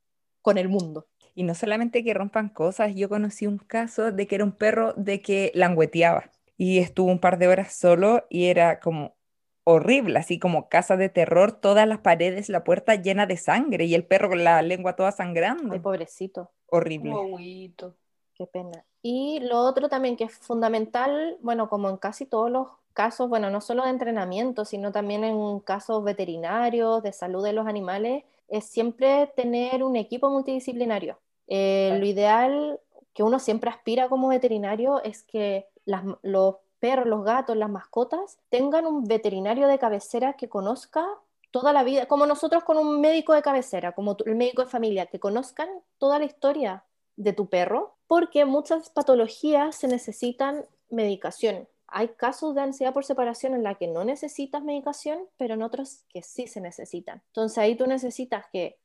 [0.41, 1.07] con el mundo.
[1.35, 4.93] Y no solamente que rompan cosas, yo conocí un caso de que era un perro
[4.93, 9.15] de que langueteaba y estuvo un par de horas solo y era como
[9.63, 13.95] horrible, así como casa de terror, todas las paredes, la puerta llena de sangre y
[13.95, 15.73] el perro con la lengua toda sangrando.
[15.73, 16.51] Ay, pobrecito.
[16.67, 17.11] Horrible.
[18.33, 18.85] Qué pena.
[19.01, 23.49] Y lo otro también que es fundamental, bueno, como en casi todos los casos, bueno,
[23.49, 28.65] no solo de entrenamiento, sino también en casos veterinarios, de salud de los animales, es
[28.65, 31.19] siempre tener un equipo multidisciplinario.
[31.47, 31.99] Eh, Claro.
[31.99, 32.79] Lo ideal
[33.13, 35.67] que uno siempre aspira como veterinario es que
[36.21, 41.05] los perros, los gatos, las mascotas tengan un veterinario de cabecera que conozca
[41.51, 44.69] toda la vida, como nosotros con un médico de cabecera, como tu- el médico de
[44.69, 46.83] familia, que conozcan toda la historia
[47.15, 51.67] de tu perro, porque muchas patologías se necesitan medicación.
[51.87, 56.03] Hay casos de ansiedad por separación en la que no necesitas medicación, pero en otros
[56.09, 57.23] que sí se necesitan.
[57.27, 58.77] Entonces ahí tú necesitas que,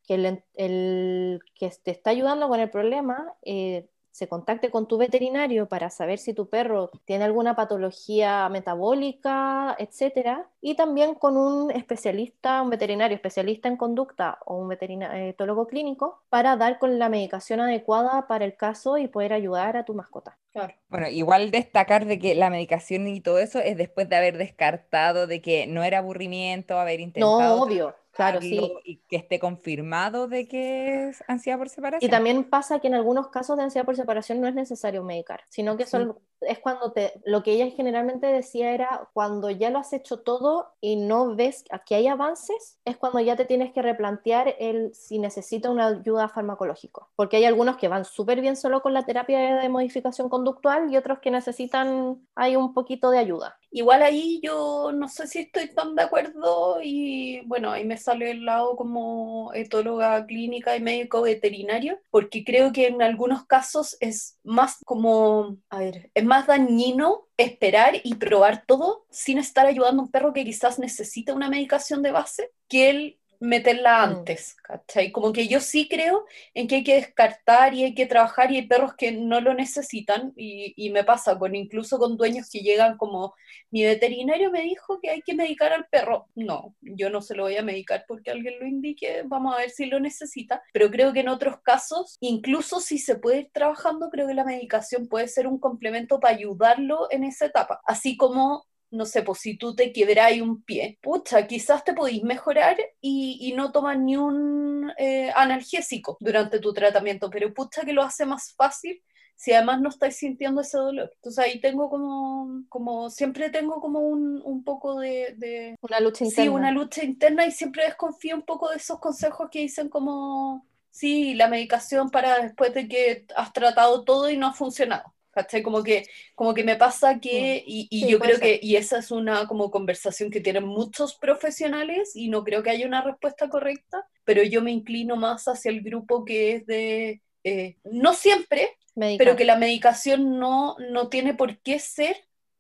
[0.55, 5.91] el que te está ayudando con el problema eh, se contacte con tu veterinario para
[5.91, 12.71] saber si tu perro tiene alguna patología metabólica, etcétera, y también con un especialista, un
[12.71, 18.27] veterinario especialista en conducta o un veterinario etólogo clínico para dar con la medicación adecuada
[18.29, 20.39] para el caso y poder ayudar a tu mascota.
[20.53, 20.75] Claro.
[20.89, 25.27] Bueno, igual destacar de que la medicación y todo eso es después de haber descartado
[25.27, 28.61] de que no era aburrimiento, haber No, intentado obvio, claro, sí.
[28.85, 32.09] y que esté confirmado de que es ansiedad por separación.
[32.09, 35.41] Y también pasa que en algunos casos de ansiedad por separación no es necesario medicar,
[35.49, 35.91] sino que Sí.
[35.93, 40.21] son, es cuando te, lo que ella generalmente decía era cuando ya lo has hecho
[40.21, 44.95] todo y no ves que hay avances, es cuando ya te tienes que replantear el
[44.95, 47.03] si necesita una ayuda farmacológica.
[47.17, 50.97] Porque hay algunos que van súper bien solo con la terapia de modificación conductual y
[50.97, 53.59] otros que necesitan, hay un poquito de ayuda.
[53.75, 58.31] Igual ahí yo no sé si estoy tan de acuerdo y bueno, ahí me sale
[58.31, 64.39] el lado como etóloga clínica y médico veterinario, porque creo que en algunos casos es
[64.45, 70.05] más como, a ver, es más dañino esperar y probar todo sin estar ayudando a
[70.05, 74.05] un perro que quizás necesita una medicación de base que el meterla Mm.
[74.05, 75.13] antes, ¿cachai?
[75.13, 76.25] Como que yo sí creo
[76.55, 79.55] en que hay que descartar y hay que trabajar y hay perros que no lo
[79.55, 83.35] necesitan y, y me pasa con incluso con dueños que llegan como
[83.71, 86.29] mi veterinario me dijo que hay que medicar al perro.
[86.35, 89.71] No, yo no se lo voy a medicar porque alguien lo indique, vamos a ver
[89.71, 94.11] si lo necesita, pero creo que en otros casos, incluso si se puede ir trabajando,
[94.11, 98.67] creo que la medicación puede ser un complemento para ayudarlo en esa etapa, así como
[98.93, 103.39] no sé, pues si tú te quebráis un pie, pucha, quizás te podéis mejorar y,
[103.41, 108.27] y no tomas ni un eh, analgésico durante tu tratamiento, pero pucha que lo hace
[108.27, 109.03] más fácil
[109.35, 111.11] si además no estáis sintiendo ese dolor.
[111.17, 116.25] Entonces ahí tengo como, como siempre tengo como un, un poco de, de Una lucha
[116.25, 116.45] interna.
[116.45, 120.69] sí, una lucha interna y siempre desconfío un poco de esos consejos que dicen como,
[120.91, 125.13] sí, la medicación para después de que has tratado todo y no ha funcionado.
[125.33, 125.63] ¿Cachai?
[125.63, 128.99] Como que, como que me pasa que, y, y Sí, yo creo que, y esa
[128.99, 133.49] es una como conversación que tienen muchos profesionales y no creo que haya una respuesta
[133.49, 138.77] correcta, pero yo me inclino más hacia el grupo que es de, eh, no siempre,
[139.17, 142.17] pero que la medicación no, no tiene por qué ser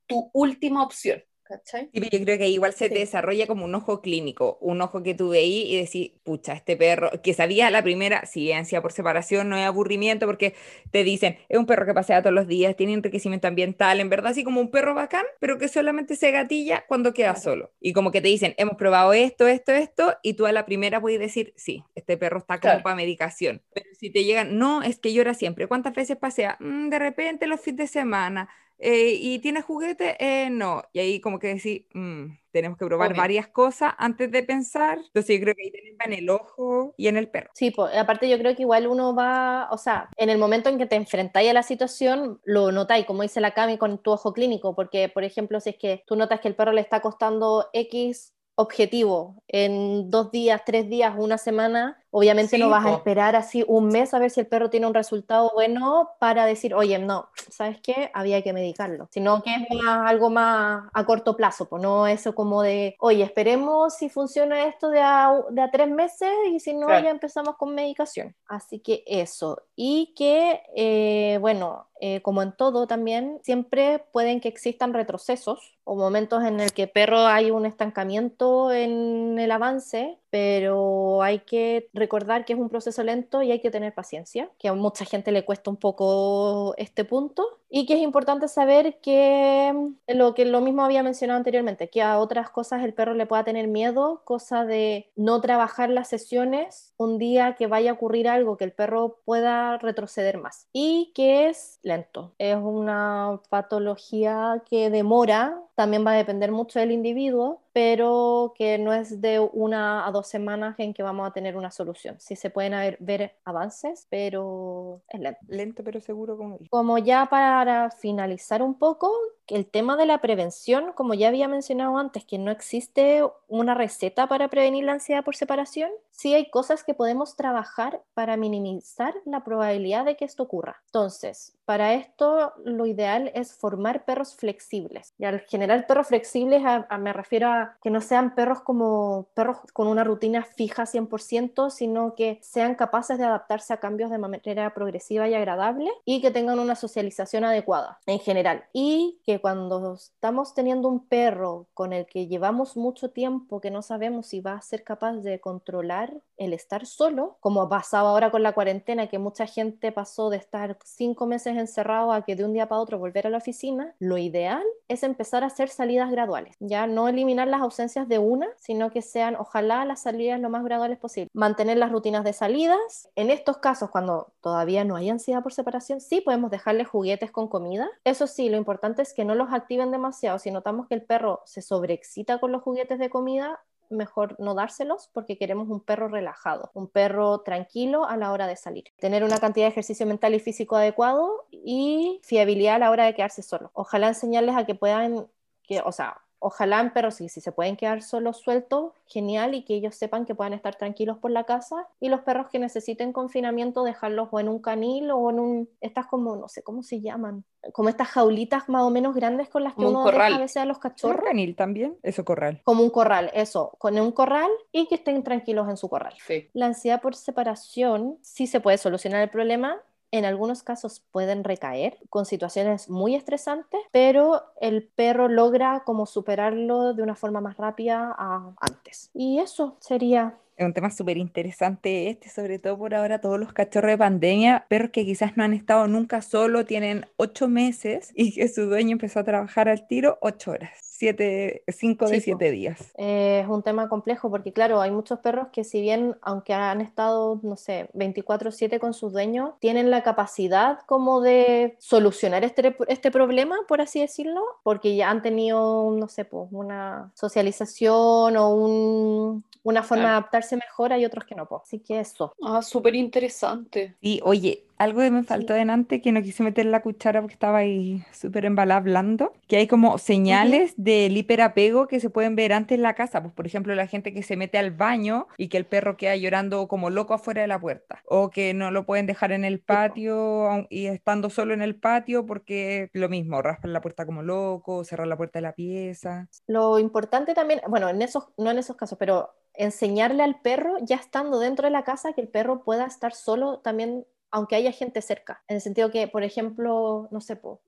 [0.07, 1.23] tu última opción.
[1.53, 1.91] ¿Cachai?
[1.93, 5.03] Sí, pero yo creo que igual se te desarrolla como un ojo clínico, un ojo
[5.03, 8.23] que tú veís y decís, pucha, este perro, que sabías a la primera,
[8.57, 10.55] ansiedad por separación, no es aburrimiento, porque
[10.91, 14.31] te dicen, es un perro que pasea todos los días, tiene enriquecimiento ambiental, en verdad,
[14.31, 17.41] así como un perro bacán, pero que solamente se gatilla cuando queda Claro.
[17.43, 17.73] solo.
[17.81, 21.01] Y como que te dicen, hemos probado esto, esto, esto, y tú a la primera
[21.01, 22.83] puedes decir, sí, este perro está como Claro.
[22.83, 23.63] para medicación.
[23.75, 26.57] Pero si te llegan, no, es que llora siempre, ¿cuántas veces pasea?
[26.61, 28.49] "Mm, de repente los fines de semana.
[28.85, 30.17] Eh, ¿y tiene juguete?
[30.19, 30.83] Eh, no.
[30.93, 33.21] Y ahí como que decir, "Mm, tenemos que probar Obvio.
[33.23, 34.99] varias cosas antes de pensar.
[34.99, 37.51] Entonces yo creo que ahí tenemos en el ojo y en el perro.
[37.55, 40.79] Sí, pues, aparte yo creo que igual uno va, o sea, en el momento en
[40.79, 44.33] que te enfrentáis a la situación, lo notáis, como dice la Cami, con tu ojo
[44.33, 47.69] clínico, porque, por ejemplo, si es que tú notas que el perro le está costando
[47.73, 53.65] X objetivo en dos días, tres días, una semana, Obviamente no vas a esperar así
[53.67, 57.31] un mes a ver si el perro tiene un resultado bueno para decir, oye, no,
[57.51, 58.11] ¿sabes qué?
[58.13, 59.09] Había que medicarlo.
[59.11, 63.23] Sino que es más- algo más a corto plazo, pues no eso como de, oye,
[63.25, 67.05] esperemos si funciona esto de a, de a tres meses y si no, Claro.
[67.05, 68.37] ya empezamos con medicación.
[68.47, 69.63] Así que eso.
[69.75, 75.97] Y que, eh, bueno, eh, como en todo también, siempre pueden que existan retrocesos o
[75.97, 82.47] momentos en el que perro hay un estancamiento en el avance, pero hay que recordar
[82.47, 85.45] que es un proceso lento y hay que tener paciencia, que a mucha gente le
[85.45, 90.61] cuesta un poco este punto y que es importante saber que mm, lo que lo
[90.61, 94.65] mismo había mencionado anteriormente, que a otras cosas el perro le pueda tener miedo, cosa
[94.67, 99.21] de no trabajar las sesiones un día que vaya a ocurrir algo que el perro
[99.25, 102.35] pueda retroceder más y que es lento.
[102.39, 108.93] Es una patología que demora, también va a depender mucho del individuo, pero que no
[108.93, 112.17] es de una a dos semanas en que vamos a tener una solución.
[112.21, 115.41] Sí se pueden haber- ver avances, pero es lento.
[115.49, 116.59] Lento pero seguro, como.
[116.71, 119.13] Como ya para finalizar un poco,
[119.49, 124.27] el tema de la prevención, como ya había mencionado antes, que no existe una receta
[124.29, 129.45] para prevenir la ansiedad por separación, sí hay cosas que podemos trabajar para minimizar la
[129.45, 130.83] probabilidad de que esto ocurra.
[130.87, 135.15] Entonces, para esto lo ideal es formar perros flexibles.
[135.19, 139.29] Y al generar perros flexibles a- a- me refiero a que no sean perros como
[139.35, 144.19] perros con una rutina fija 100%, sino que sean capaces de adaptarse a cambios de
[144.19, 148.65] manera progresiva y agradable y que tengan una socialización adecuada en general.
[148.73, 153.83] Y que cuando estamos teniendo un perro con el que llevamos mucho tiempo que no
[153.83, 158.43] sabemos si va a ser capaz de controlar el estar solo, como pasaba ahora con
[158.43, 162.53] la cuarentena, que mucha gente pasó de estar cinco meses encerrado a que de un
[162.53, 166.57] día para otro volver a la oficina, lo ideal es empezar a hacer salidas graduales,
[166.61, 170.65] ya no eliminar las ausencias de una, sino que sean ojalá las salidas lo más
[170.65, 171.29] graduales posible.
[171.33, 173.09] Mantener las rutinas de salidas.
[173.17, 177.49] En estos casos, cuando todavía no hay ansiedad por separación, sí podemos dejarle juguetes con
[177.49, 177.89] comida.
[178.05, 180.39] Eso sí, lo importante es que no los activen demasiado.
[180.39, 183.61] Si notamos que el perro se sobreexcita con los juguetes de comida,
[183.93, 188.57] mejor no dárselos porque queremos un perro relajado, un perro tranquilo a la hora de
[188.57, 188.85] salir.
[188.99, 193.15] Tener una cantidad de ejercicio mental y físico adecuado y fiabilidad a la hora de
[193.15, 193.71] quedarse solo.
[193.75, 195.27] Ojalá enseñarles a que puedan,
[195.63, 199.65] que, o sea, ojalá en perros, si, si se pueden quedar solos sueltos, genial, y
[199.65, 201.89] que ellos sepan que puedan estar tranquilos por la casa.
[202.01, 206.07] Y los perros que necesiten confinamiento, dejarlos o en un canil o en un, estas
[206.07, 209.73] como, no sé cómo se llaman, como estas jaulitas más o menos grandes con las
[209.75, 210.33] que Como un uno corral.
[210.33, 211.25] deja a veces a los ¿Chorro cachorros.
[211.25, 211.97] canil también?
[212.03, 212.61] Eso corral.
[212.65, 216.15] Como un corral, eso, con un corral y que estén tranquilos en su corral.
[216.27, 216.49] Sí.
[216.53, 219.81] La ansiedad por separación sí se puede solucionar el problema.
[220.13, 226.93] En algunos casos pueden recaer con situaciones muy estresantes, pero el perro logra como superarlo
[226.93, 229.11] de una forma más rápida a antes.
[229.15, 233.55] Y eso sería Es un tema súper interesante este, sobre todo por ahora todos los
[233.55, 238.35] cachorros de pandemia, perros que quizás no han estado nunca solo, tienen ocho meses y
[238.35, 242.39] que su dueño empezó a trabajar al tiro ocho horas, siete, cinco de Sí, po.
[242.39, 242.93] siete días.
[242.97, 246.81] Eh, es un tema complejo porque, claro, hay muchos perros que si bien, aunque han
[246.81, 253.11] estado, no sé, 24/7 con sus dueños, tienen la capacidad como de solucionar este, este
[253.11, 259.45] problema, por así decirlo, porque ya han tenido, no sé, pues una socialización o un-
[259.65, 260.19] una forma de Claro.
[260.19, 261.63] adaptarse mejor, hay otros que no, pues.
[261.65, 262.33] Así que eso.
[262.43, 263.95] Ah, súper interesante.
[264.01, 267.59] Y oye, algo que me faltó delante, que no quise meter la cuchara porque estaba
[267.59, 272.77] ahí súper embalada hablando, que hay como señales del hiperapego que se pueden ver antes
[272.77, 273.23] en la casa.
[273.23, 276.17] Pues, por ejemplo, la gente que se mete al baño y que el perro queda
[276.17, 278.03] llorando como loco afuera de la puerta.
[278.07, 282.27] O que no lo pueden dejar en el patio y estando solo en el patio
[282.27, 286.29] porque lo mismo, raspan la puerta como loco, cerrar la puerta de la pieza.
[286.47, 290.97] Lo importante también, bueno, en esos, no en esos casos, pero enseñarle al perro, ya
[290.97, 295.03] estando dentro de la casa, que el perro pueda estar solo también, aunque haya gente
[295.03, 295.43] cerca.
[295.47, 297.61] En el sentido que, por ejemplo, no sé, po,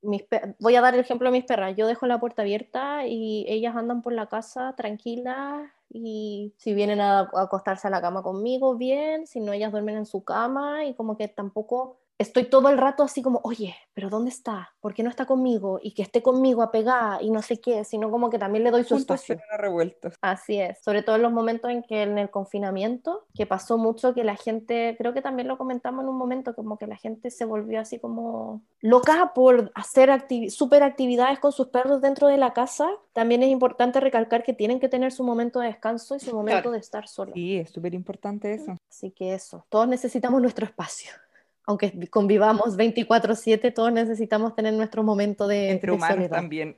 [0.58, 1.76] voy a dar el ejemplo de mis perras.
[1.76, 7.00] Yo dejo la puerta abierta y ellas andan por la casa tranquilas y si vienen
[7.00, 10.94] a acostarse a la cama conmigo, bien, si no, ellas duermen en su cama y
[10.94, 14.72] como que tampoco estoy todo el rato así como, oye, pero ¿dónde está?
[14.80, 15.78] ¿Por qué no está conmigo?
[15.82, 18.84] Y que esté conmigo apegada y no sé qué, sino como que también le doy
[18.84, 19.40] su Juntos espacio.
[19.58, 20.14] revueltos.
[20.20, 24.14] Así es, sobre todo en los momentos en que en el confinamiento, que pasó mucho
[24.14, 27.30] que la gente, creo que también lo comentamos en un momento, como que la gente
[27.30, 32.36] se volvió así como loca por hacer activi super actividades con sus perros dentro de
[32.36, 32.88] la casa.
[33.12, 36.54] También es importante recalcar que tienen que tener su momento de descanso y su momento
[36.62, 36.70] Claro.
[36.72, 37.34] de estar solos.
[37.34, 38.76] Sí, es súper importante eso.
[38.90, 41.10] Así que eso, todos necesitamos nuestro espacio.
[41.66, 46.36] Aunque convivamos 24/7, todos necesitamos tener nuestro momento de, Entre de humanos soledad.
[46.36, 46.76] también.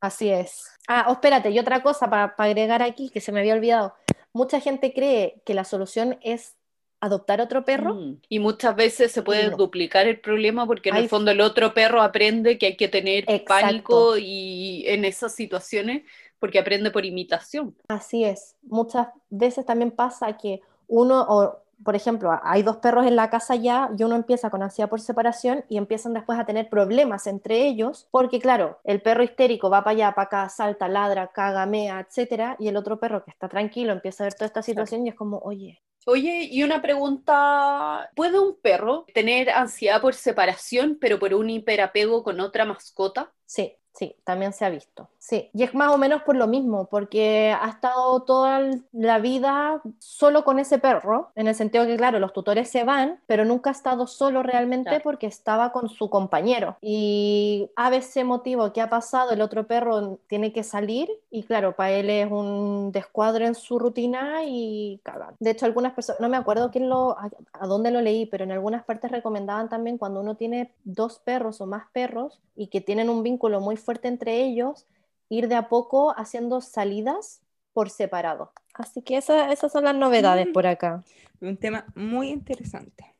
[0.00, 0.66] Así es.
[0.88, 3.94] Ah, oh, espérate, y otra cosa para agregar aquí que se me había olvidado.
[4.32, 6.56] mucha gente cree que la solución es
[7.00, 7.94] adoptar otro perro.
[7.94, 8.20] Mm.
[8.28, 9.56] Y muchas veces se puede no.
[9.56, 12.88] duplicar el problema porque en Hay- el fondo el otro perro aprende que hay que
[12.88, 13.44] tener Exacto.
[13.46, 16.02] pánico y en esas situaciones
[16.38, 17.74] porque aprende por imitación.
[17.88, 18.56] Así es.
[18.62, 23.54] Muchas veces también pasa que uno, o por ejemplo, hay dos perros en la casa
[23.54, 27.66] ya y uno empieza con ansiedad por separación y empiezan después a tener problemas entre
[27.66, 32.00] ellos, porque claro, el perro histérico va para allá, para acá, salta, ladra, caga, mea,
[32.00, 35.10] etcétera, y el otro perro que está tranquilo empieza a ver toda esta situación y
[35.10, 41.18] es como, oye, Oye, y una pregunta, ¿puede un perro tener ansiedad por separación pero
[41.18, 43.32] por un hiperapego con otra mascota?
[43.44, 45.08] Sí, sí, también se ha visto.
[45.18, 48.60] Sí, y es más o menos por lo mismo, porque ha estado toda
[48.92, 53.18] la vida solo con ese perro, en el sentido que, claro, los tutores se van,
[53.26, 55.02] pero nunca ha estado solo realmente Claro.
[55.02, 56.76] porque estaba con su compañero.
[56.80, 61.74] Y a veces motivo que ha pasado, el otro perro tiene que salir y, claro,
[61.74, 65.34] para él es un descuadro en su rutina y cagan.
[65.40, 68.44] De hecho, algunas personas, no me acuerdo quién lo, a, a dónde lo leí, pero
[68.44, 72.80] en algunas partes recomendaban también cuando uno tiene dos perros o más perros y que
[72.80, 74.86] tienen un vínculo muy fuerte entre ellos,
[75.28, 77.40] ir de a poco haciendo salidas
[77.72, 78.52] por separado.
[78.74, 80.52] Así que esa- esas son las novedades Mm.
[80.52, 81.04] por acá.
[81.40, 83.14] Un tema muy interesante.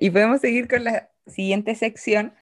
[0.00, 2.34] Y podemos seguir con la siguiente sección.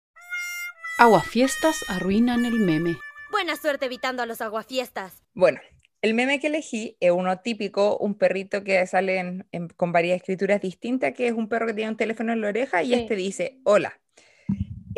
[0.99, 2.97] Aguafiestas arruinan el meme.
[3.31, 5.23] Buena suerte evitando a los aguafiestas.
[5.35, 5.61] Bueno,
[6.03, 10.17] el meme que elegí es uno típico, un perrito que sale en- en- con varias
[10.17, 12.95] escrituras distintas, que es un perro que tiene un teléfono en la oreja y Sí.
[12.95, 14.01] este dice, hola.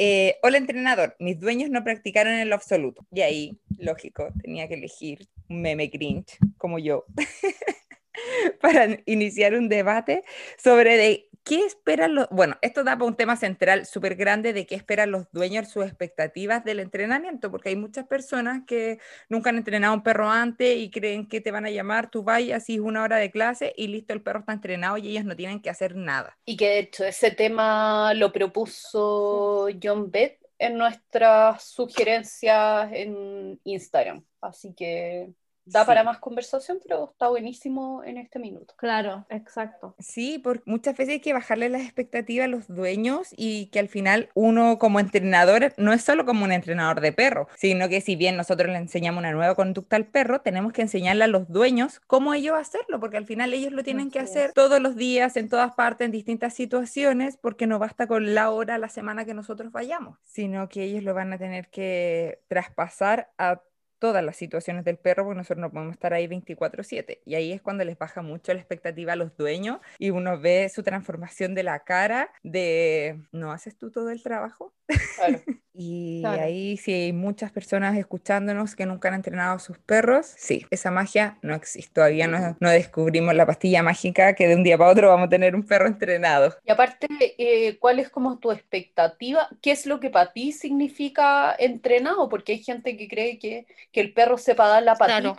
[0.02, 3.06] Eh, hola entrenador, mis dueños no practicaron en lo absoluto.
[3.12, 7.04] Y ahí, lógico, tenía que elegir un meme cringe como yo
[8.62, 10.22] para iniciar un debate
[10.56, 12.28] sobre de qué esperan los...
[12.30, 15.84] Bueno, esto da para un tema central súper grande de qué esperan los dueños, sus
[15.84, 20.76] expectativas del entrenamiento, porque hay muchas personas que nunca han entrenado a un perro antes
[20.76, 23.88] y creen que te van a llamar, tú y así una hora de clase y
[23.88, 26.38] listo, el perro está entrenado y ellos no tienen que hacer nada.
[26.44, 34.24] Y que de hecho ese tema lo propuso John Bett en nuestras sugerencias en Instagram.
[34.40, 35.30] Así que
[35.72, 35.86] da Sí.
[35.86, 38.74] para más conversación, pero está buenísimo en este minuto.
[38.76, 39.94] Claro, exacto.
[39.98, 43.88] Sí, porque muchas veces hay que bajarle las expectativas a los dueños y que al
[43.88, 48.16] final uno como entrenador no es solo como un entrenador de perro, sino que si
[48.16, 52.00] bien nosotros le enseñamos una nueva conducta al perro, tenemos que enseñarle a los dueños
[52.06, 54.30] cómo ellos hacerlo, porque al final ellos lo tienen que es.
[54.30, 58.50] hacer todos los días, en todas partes, en distintas situaciones, porque no basta con la
[58.50, 63.30] hora la semana que nosotros vayamos, sino que ellos lo van a tener que traspasar
[63.38, 63.62] a
[64.00, 67.20] todas las situaciones del perro, porque nosotros no podemos estar ahí 24/7.
[67.24, 70.68] Y ahí es cuando les baja mucho la expectativa a los dueños y uno ve
[70.74, 74.74] su transformación de la cara de, ¿no haces tú todo el trabajo?
[75.16, 75.40] Claro.
[75.72, 76.42] Y Claro.
[76.42, 80.90] ahí si hay muchas personas escuchándonos que nunca han entrenado a sus perros, sí, esa
[80.90, 81.92] magia no existe.
[81.94, 85.30] Todavía no, no descubrimos la pastilla mágica que de un día para otro vamos a
[85.30, 86.56] tener un perro entrenado.
[86.64, 87.08] Y aparte,
[87.38, 89.48] eh, ¿cuál es como tu expectativa?
[89.62, 92.28] ¿Qué es lo que para ti significa entrenado?
[92.28, 95.32] Porque hay gente que cree que, que el perro sepa dar la Claro.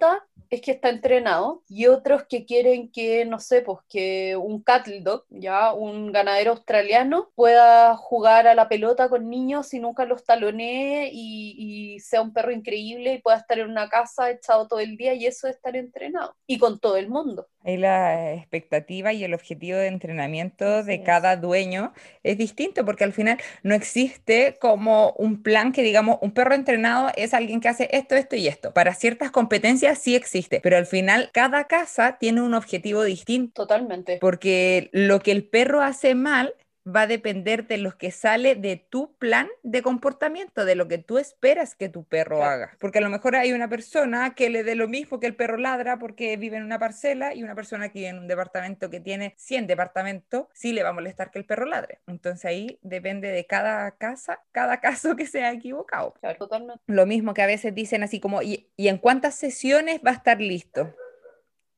[0.51, 4.99] Es que está entrenado y otros que quieren que, no sé, pues que un cattle
[4.99, 10.25] dog, ya un ganadero australiano pueda jugar a la pelota con niños y nunca los
[10.25, 14.81] talonee y, y sea un perro increíble y pueda estar en una casa echado todo
[14.81, 17.47] el día y eso es estar entrenado y con todo el mundo.
[17.63, 21.93] Ahí la expectativa y el objetivo de entrenamiento de cada dueño
[22.23, 27.09] es distinto porque al final no existe como un plan que digamos un perro entrenado
[27.15, 28.73] es alguien que hace esto, esto y esto.
[28.73, 34.17] Para ciertas competencias sí existe, pero al final cada casa tiene un objetivo distinto Totalmente.
[34.19, 36.55] porque lo que el perro hace mal
[36.87, 40.97] va a depender de lo que sale de tu plan de comportamiento, de lo que
[40.97, 42.51] tú esperas que tu perro Claro.
[42.51, 42.77] haga.
[42.79, 45.57] Porque a lo mejor hay una persona que le dé lo mismo que el perro
[45.57, 48.99] ladra porque vive en una parcela y una persona que vive en un departamento que
[48.99, 51.99] tiene 100 departamentos, sí le va a molestar que el perro ladre.
[52.07, 56.13] Entonces ahí depende de cada casa, cada caso que sea equivocado.
[56.19, 56.81] Claro, totalmente.
[56.87, 60.15] Lo mismo que a veces dicen así como, ¿y, y en cuántas sesiones va a
[60.15, 60.93] estar listo?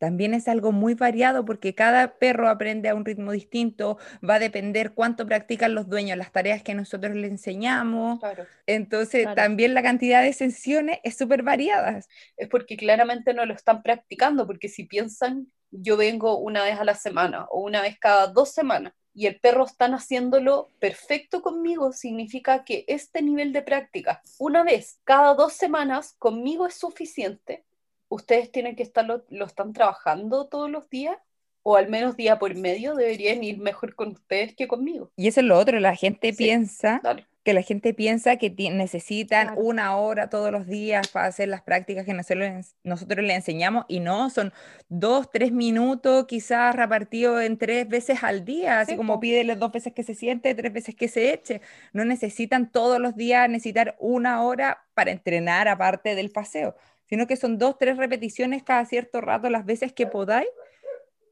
[0.03, 4.39] También es algo muy variado porque cada perro aprende a un ritmo distinto, va a
[4.39, 8.19] depender cuánto practican los dueños, las tareas que nosotros le enseñamos.
[8.19, 8.45] Claro.
[8.67, 9.35] Entonces, Claro.
[9.35, 12.01] también la cantidad de sesiones es súper variada.
[12.35, 16.83] es porque claramente no lo están practicando, porque si piensan, yo vengo una vez a
[16.83, 21.93] la semana o una vez cada dos semanas y el perro están haciéndolo perfecto conmigo,
[21.93, 27.63] significa que este nivel de práctica, una vez cada dos semanas, conmigo es suficiente.
[28.13, 31.17] Ustedes tienen que estarlo, lo están trabajando todos los días,
[31.63, 35.11] o al menos día por medio, deberían ir mejor con ustedes que conmigo.
[35.15, 36.37] Y eso es lo otro, la gente Sí.
[36.37, 37.25] piensa Dale.
[37.43, 39.61] que la gente piensa que necesitan Claro.
[39.61, 43.85] una hora todos los días para hacer las prácticas que nosotros, les- nosotros le enseñamos
[43.87, 44.53] y no, son
[44.89, 49.71] dos, tres minutos quizás repartidos en tres veces al día, así Sí, como pídele dos
[49.71, 51.61] veces que se siente, tres veces que se eche.
[51.93, 56.75] No necesitan todos los días necesitar una hora para entrenar aparte del paseo,
[57.05, 60.47] sino que son dos, tres repeticiones cada cierto rato, las veces que podáis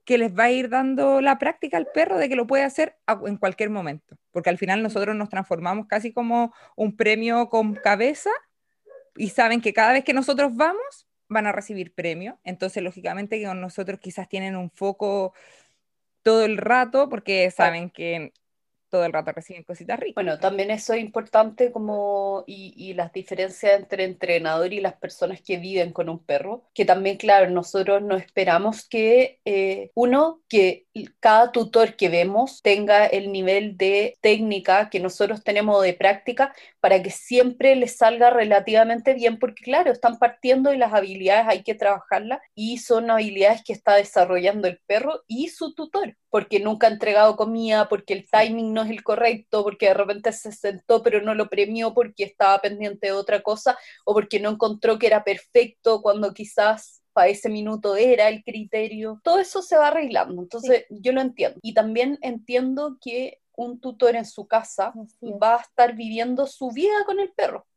[0.06, 2.98] que les va a ir dando la práctica al perro de que lo puede hacer
[3.26, 8.32] en cualquier momento, porque al final nosotros nos transformamos casi como un premio con cabeza
[9.16, 13.46] y saben que cada vez que nosotros vamos van a recibir premio, entonces lógicamente que
[13.46, 15.34] con nosotros quizás tienen un foco
[16.24, 18.34] todo el rato porque saben que
[18.92, 20.16] todo el rato reciben cositas ricas.
[20.16, 25.42] Bueno, también eso es importante como y, y las diferencias entre entrenador y las personas
[25.42, 30.86] que viven con un perro, que también, claro, nosotros no esperamos que eh, uno, que
[31.20, 37.02] cada tutor que vemos tenga el nivel de técnica que nosotros tenemos de práctica para
[37.02, 41.76] que siempre les salga relativamente bien, porque claro, están partiendo y las habilidades hay que
[41.76, 46.92] trabajarlas y son habilidades que está desarrollando el perro y su tutor, porque nunca ha
[46.92, 51.22] entregado comida, porque el timing no es el correcto, porque de repente se sentó pero
[51.22, 55.24] no lo premió porque estaba pendiente de otra cosa o porque no encontró que era
[55.24, 59.20] perfecto cuando quizás para ese minuto era el criterio.
[59.24, 61.60] Todo eso se va arreglando, entonces yo lo entiendo.
[61.62, 67.04] Y también entiendo que un tutor en su casa va a estar viviendo su vida
[67.06, 67.68] con el perro,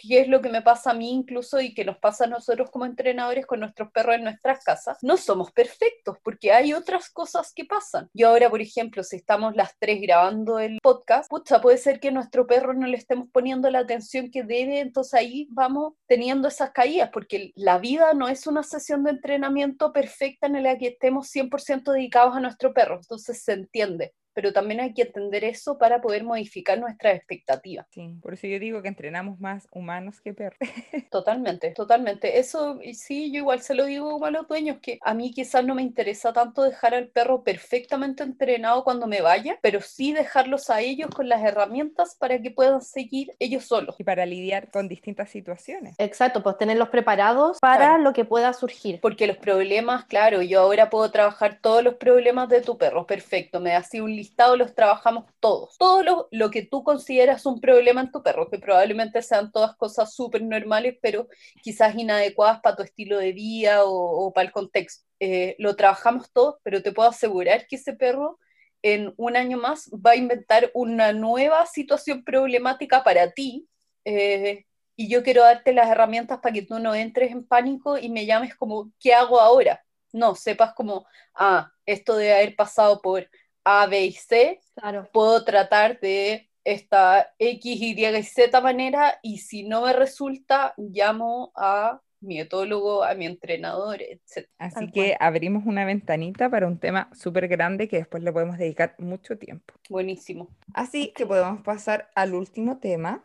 [0.00, 2.70] que es lo que me pasa a mí incluso y que nos pasa a nosotros
[2.70, 4.98] como entrenadores con nuestros perros en nuestras casas.
[5.02, 8.08] No somos perfectos porque hay otras cosas que pasan.
[8.14, 12.08] Yo ahora, por ejemplo, si estamos las tres grabando el podcast, pucha, puede ser que
[12.08, 16.48] a nuestro perro no le estemos poniendo la atención que debe, entonces ahí vamos teniendo
[16.48, 20.88] esas caídas, porque la vida no es una sesión de entrenamiento perfecta en la que
[20.88, 25.78] estemos 100% dedicados a nuestro perro, entonces se entiende pero también hay que entender eso
[25.78, 27.86] para poder modificar nuestras expectativas.
[27.90, 30.58] Sí, por eso yo digo que entrenamos más humanos que perros.
[31.10, 32.38] Totalmente, totalmente.
[32.38, 35.64] Eso sí, yo igual se lo digo como a los dueños, que a mí quizás
[35.64, 40.70] no me interesa tanto dejar al perro perfectamente entrenado cuando me vaya, pero sí dejarlos
[40.70, 43.96] a ellos con las herramientas para que puedan seguir ellos solos.
[43.98, 45.94] y para lidiar con distintas situaciones.
[45.98, 48.02] Exacto, pues tenerlos preparados para Claro.
[48.02, 49.00] lo que pueda surgir.
[49.00, 53.60] Porque los problemas, claro, yo ahora puedo trabajar todos los problemas de tu perro, perfecto,
[53.60, 54.14] me da así un
[54.56, 55.76] los trabajamos todos.
[55.78, 60.14] Todo lo, que tú consideras un problema en tu perro, que probablemente sean todas cosas
[60.14, 61.28] súper normales, pero
[61.62, 65.04] quizás inadecuadas para tu estilo de vida o, o para el contexto.
[65.20, 68.38] Eh, lo trabajamos todos, pero te puedo asegurar que ese perro
[68.82, 73.68] en un año más va a inventar una nueva situación problemática para ti.
[74.04, 74.64] eh,
[75.00, 78.26] y yo quiero darte las herramientas para que tú no entres en pánico y me
[78.26, 79.82] llames como, ¿qué hago ahora?
[80.12, 83.26] No, sepas como, ah, esto debe haber pasado por
[83.64, 85.08] A, B y C, Claro.
[85.12, 91.52] puedo tratar de esta X, Y y Z manera y si no me resulta, llamo
[91.54, 94.46] a mi etólogo, a mi entrenador, etc.
[94.58, 98.94] Así que abrimos una ventanita para un tema súper grande que después le podemos dedicar
[98.98, 99.74] mucho tiempo.
[99.88, 100.48] Buenísimo.
[100.74, 103.24] Así que podemos pasar al último tema.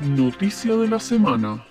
[0.00, 1.64] Noticia de la semana.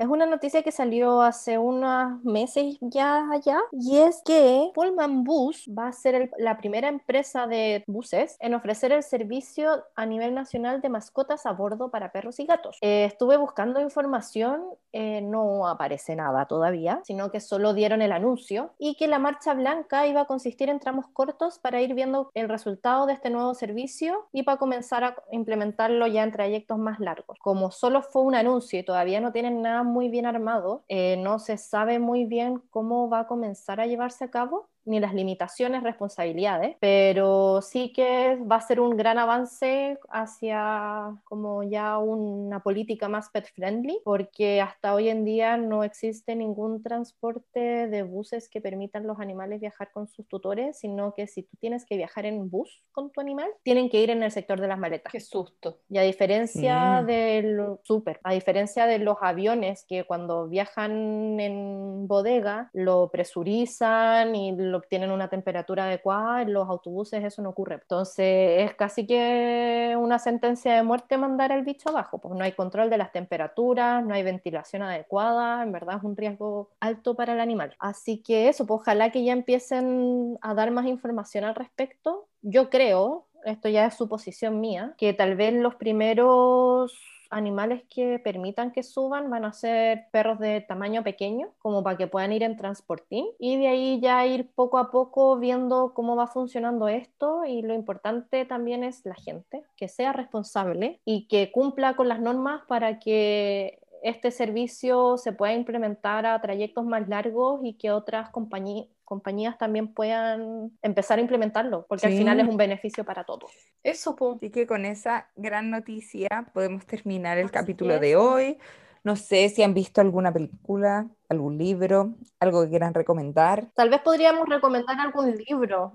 [0.00, 5.68] Es una noticia que salió hace unos meses ya allá y es que Pullman Bus
[5.78, 10.32] va a ser el- la primera empresa de buses en ofrecer el servicio a nivel
[10.32, 12.78] nacional de mascotas a bordo para perros y gatos.
[12.80, 18.72] Eh, estuve buscando información, eh, no aparece nada todavía, sino que solo dieron el anuncio
[18.78, 22.48] y que la marcha blanca iba a consistir en tramos cortos para ir viendo el
[22.48, 27.36] resultado de este nuevo servicio y para comenzar a implementarlo ya en trayectos más largos.
[27.42, 31.38] Como solo fue un anuncio y todavía no tienen nada muy bien armado, eh, no
[31.38, 35.82] se sabe muy bien cómo va a comenzar a llevarse a cabo ni las limitaciones,
[35.82, 43.08] responsabilidades, pero sí que va a ser un gran avance hacia como ya una política
[43.08, 48.60] más pet friendly, porque hasta hoy en día no existe ningún transporte de buses que
[48.60, 52.48] permitan los animales viajar con sus tutores, sino que si tú tienes que viajar en
[52.50, 55.12] bus con tu animal, tienen que ir en el sector de las maletas.
[55.12, 55.78] Qué susto.
[55.88, 57.06] Y a diferencia Mm.
[57.06, 64.52] del súper, a diferencia de los aviones que cuando viajan en bodega lo presurizan y
[64.56, 67.74] lo obtienen una temperatura adecuada, en los autobuses eso no ocurre.
[67.74, 72.52] Entonces es casi que una sentencia de muerte mandar el bicho abajo, pues no hay
[72.52, 77.32] control de las temperaturas, no hay ventilación adecuada, en verdad es un riesgo alto para
[77.32, 77.76] el animal.
[77.78, 82.28] Así que eso, pues ojalá que ya empiecen a dar más información al respecto.
[82.42, 86.98] Yo creo, esto ya es suposición mía, que tal vez los primeros
[87.30, 92.06] animales que permitan que suban van a ser perros de tamaño pequeño, como para que
[92.06, 96.26] puedan ir en transportín, y de ahí ya ir poco a poco viendo cómo va
[96.26, 97.44] funcionando esto.
[97.44, 102.20] Y lo importante también es la gente, que sea responsable y que cumpla con las
[102.20, 108.30] normas para que este servicio se pueda implementar a trayectos más largos y que otras
[108.30, 113.50] compañías compañías también puedan empezar a implementarlo, porque al final es un beneficio para todos.
[113.82, 114.34] Eso, po.
[114.36, 118.00] Así que con esa gran noticia podemos terminar el Así capítulo es.
[118.00, 118.58] de hoy.
[119.02, 123.66] No sé si han visto alguna película, algún libro, algo que quieran recomendar.
[123.74, 125.92] Tal vez podríamos recomendar algún libro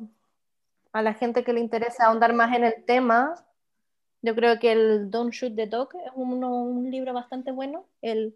[0.92, 3.34] a la gente que le interese ahondar más en el tema.
[4.22, 7.86] Yo creo que el Don't Shoot the Dog es uno- un libro bastante bueno.
[8.02, 8.36] El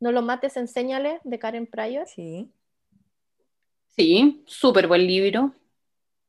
[0.00, 2.06] No lo mates, enséñale, de Karen Pryor.
[2.08, 2.50] Sí.
[3.96, 5.54] Sí, súper buen libro.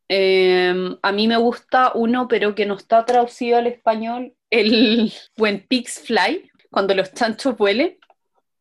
[0.07, 5.65] Eh, a mí me gusta uno, pero que no está traducido al español, el When
[5.67, 7.97] Pigs Fly, cuando los chanchos vuelen,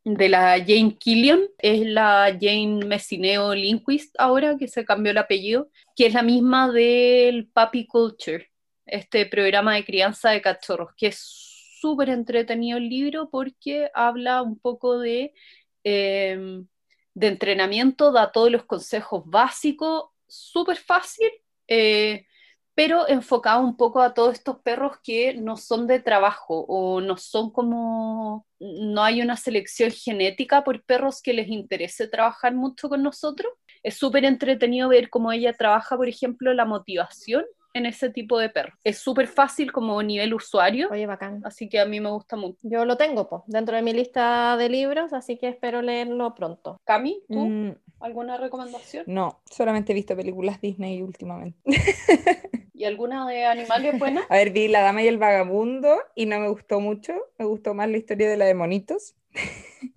[0.03, 1.41] de la Jane Killian.
[1.59, 6.71] Es la Jane Messineo Lindquist ahora, que se cambió el apellido, que es la misma
[6.71, 8.49] del Puppy Culture,
[8.85, 11.19] este programa de crianza de cachorros, que es
[11.79, 15.33] súper entretenido el libro porque habla un poco de...
[15.83, 16.63] eh,
[17.15, 21.29] de entrenamiento, da todos los consejos básicos, súper fácil,
[21.67, 22.27] eh,
[22.75, 27.17] pero enfocado un poco a todos estos perros que no son de trabajo o no
[27.17, 33.01] son como, no hay una selección genética por perros que les interese trabajar mucho con
[33.01, 33.51] nosotros.
[33.81, 37.45] Es súper entretenido ver cómo ella trabaja, por ejemplo, la motivación
[37.75, 38.73] en ese tipo de perros.
[38.85, 41.41] Es súper fácil como nivel usuario, Oye, bacán.
[41.43, 42.57] así que a mí me gusta mucho.
[42.63, 46.79] Yo lo tengo po, dentro de mi lista de libros, así que espero leerlo pronto.
[46.85, 47.39] Cami, ¿tú?
[47.47, 49.03] Mm, ¿Alguna recomendación?
[49.07, 51.59] no, solamente he visto películas Disney últimamente.
[52.73, 54.21] ¿Y alguna de animales buena?
[54.29, 57.13] A ver, vi La Dama y el Vagabundo y no me gustó mucho.
[57.37, 59.15] Me gustó más la historia de la de monitos.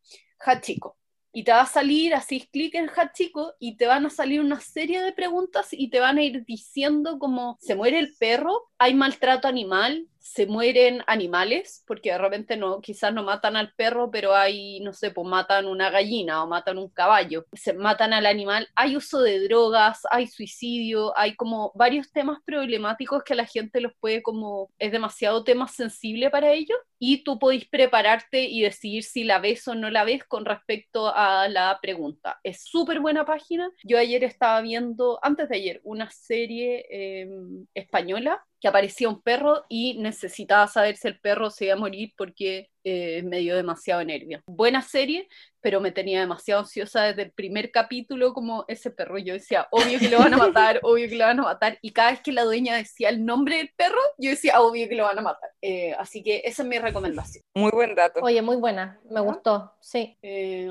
[0.41, 0.97] Hachiko.
[1.33, 4.61] Y te va a salir, así clic en Hachiko y te van a salir una
[4.61, 8.71] serie de preguntas y te van a ir diciendo como, ¿se muere el perro?
[8.79, 10.09] ¿Hay maltrato animal?
[10.31, 11.83] ¿Se mueren animales?
[11.87, 15.67] Porque de repente no, quizás no matan al perro, pero hay, no sé, pues matan
[15.67, 17.47] una gallina o matan un caballo.
[17.55, 18.69] Se matan al animal.
[18.75, 23.93] Hay uso de drogas, hay suicidio, hay como varios temas problemáticos que la gente los
[24.01, 29.25] puede como, es demasiado tema sensible para ellos y tú podés prepararte y decidir si
[29.25, 32.39] la ves o no la ves con respecto a la pregunta.
[32.43, 33.71] Es súper buena página.
[33.83, 37.29] Yo ayer estaba viendo, antes de ayer, una serie eh,
[37.75, 42.13] española que aparecía un perro y necesitaba saber si el perro se iba a morir
[42.17, 44.41] porque eh, me dio demasiado nervio.
[44.47, 45.29] Buena serie,
[45.61, 49.19] pero me tenía demasiado ansiosa desde el primer capítulo como ese perro.
[49.19, 51.79] Yo decía, obvio que lo van a matar, obvio que lo van a matar.
[51.83, 54.97] Y cada vez que la dueña decía el nombre del perro, yo decía, obvio que
[54.97, 55.51] lo van a matar.
[55.63, 57.45] Eh, así que esa es mi recomendación.
[57.55, 58.21] Muy buen dato.
[58.23, 60.17] Oye, muy buena, me gustó, sí.
[60.23, 60.69] Eh,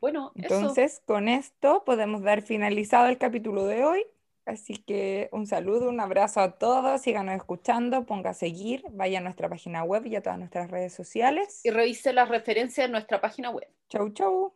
[0.00, 0.54] bueno, eso.
[0.54, 4.06] Entonces, con esto podemos dar finalizado el capítulo de hoy.
[4.50, 9.22] Así que un saludo, un abrazo a todos, síganos escuchando, ponga a seguir, vaya a
[9.22, 11.60] nuestra página web y a todas nuestras redes sociales.
[11.62, 13.68] Y revise las referencias en nuestra página web.
[13.88, 14.48] Chau, chau.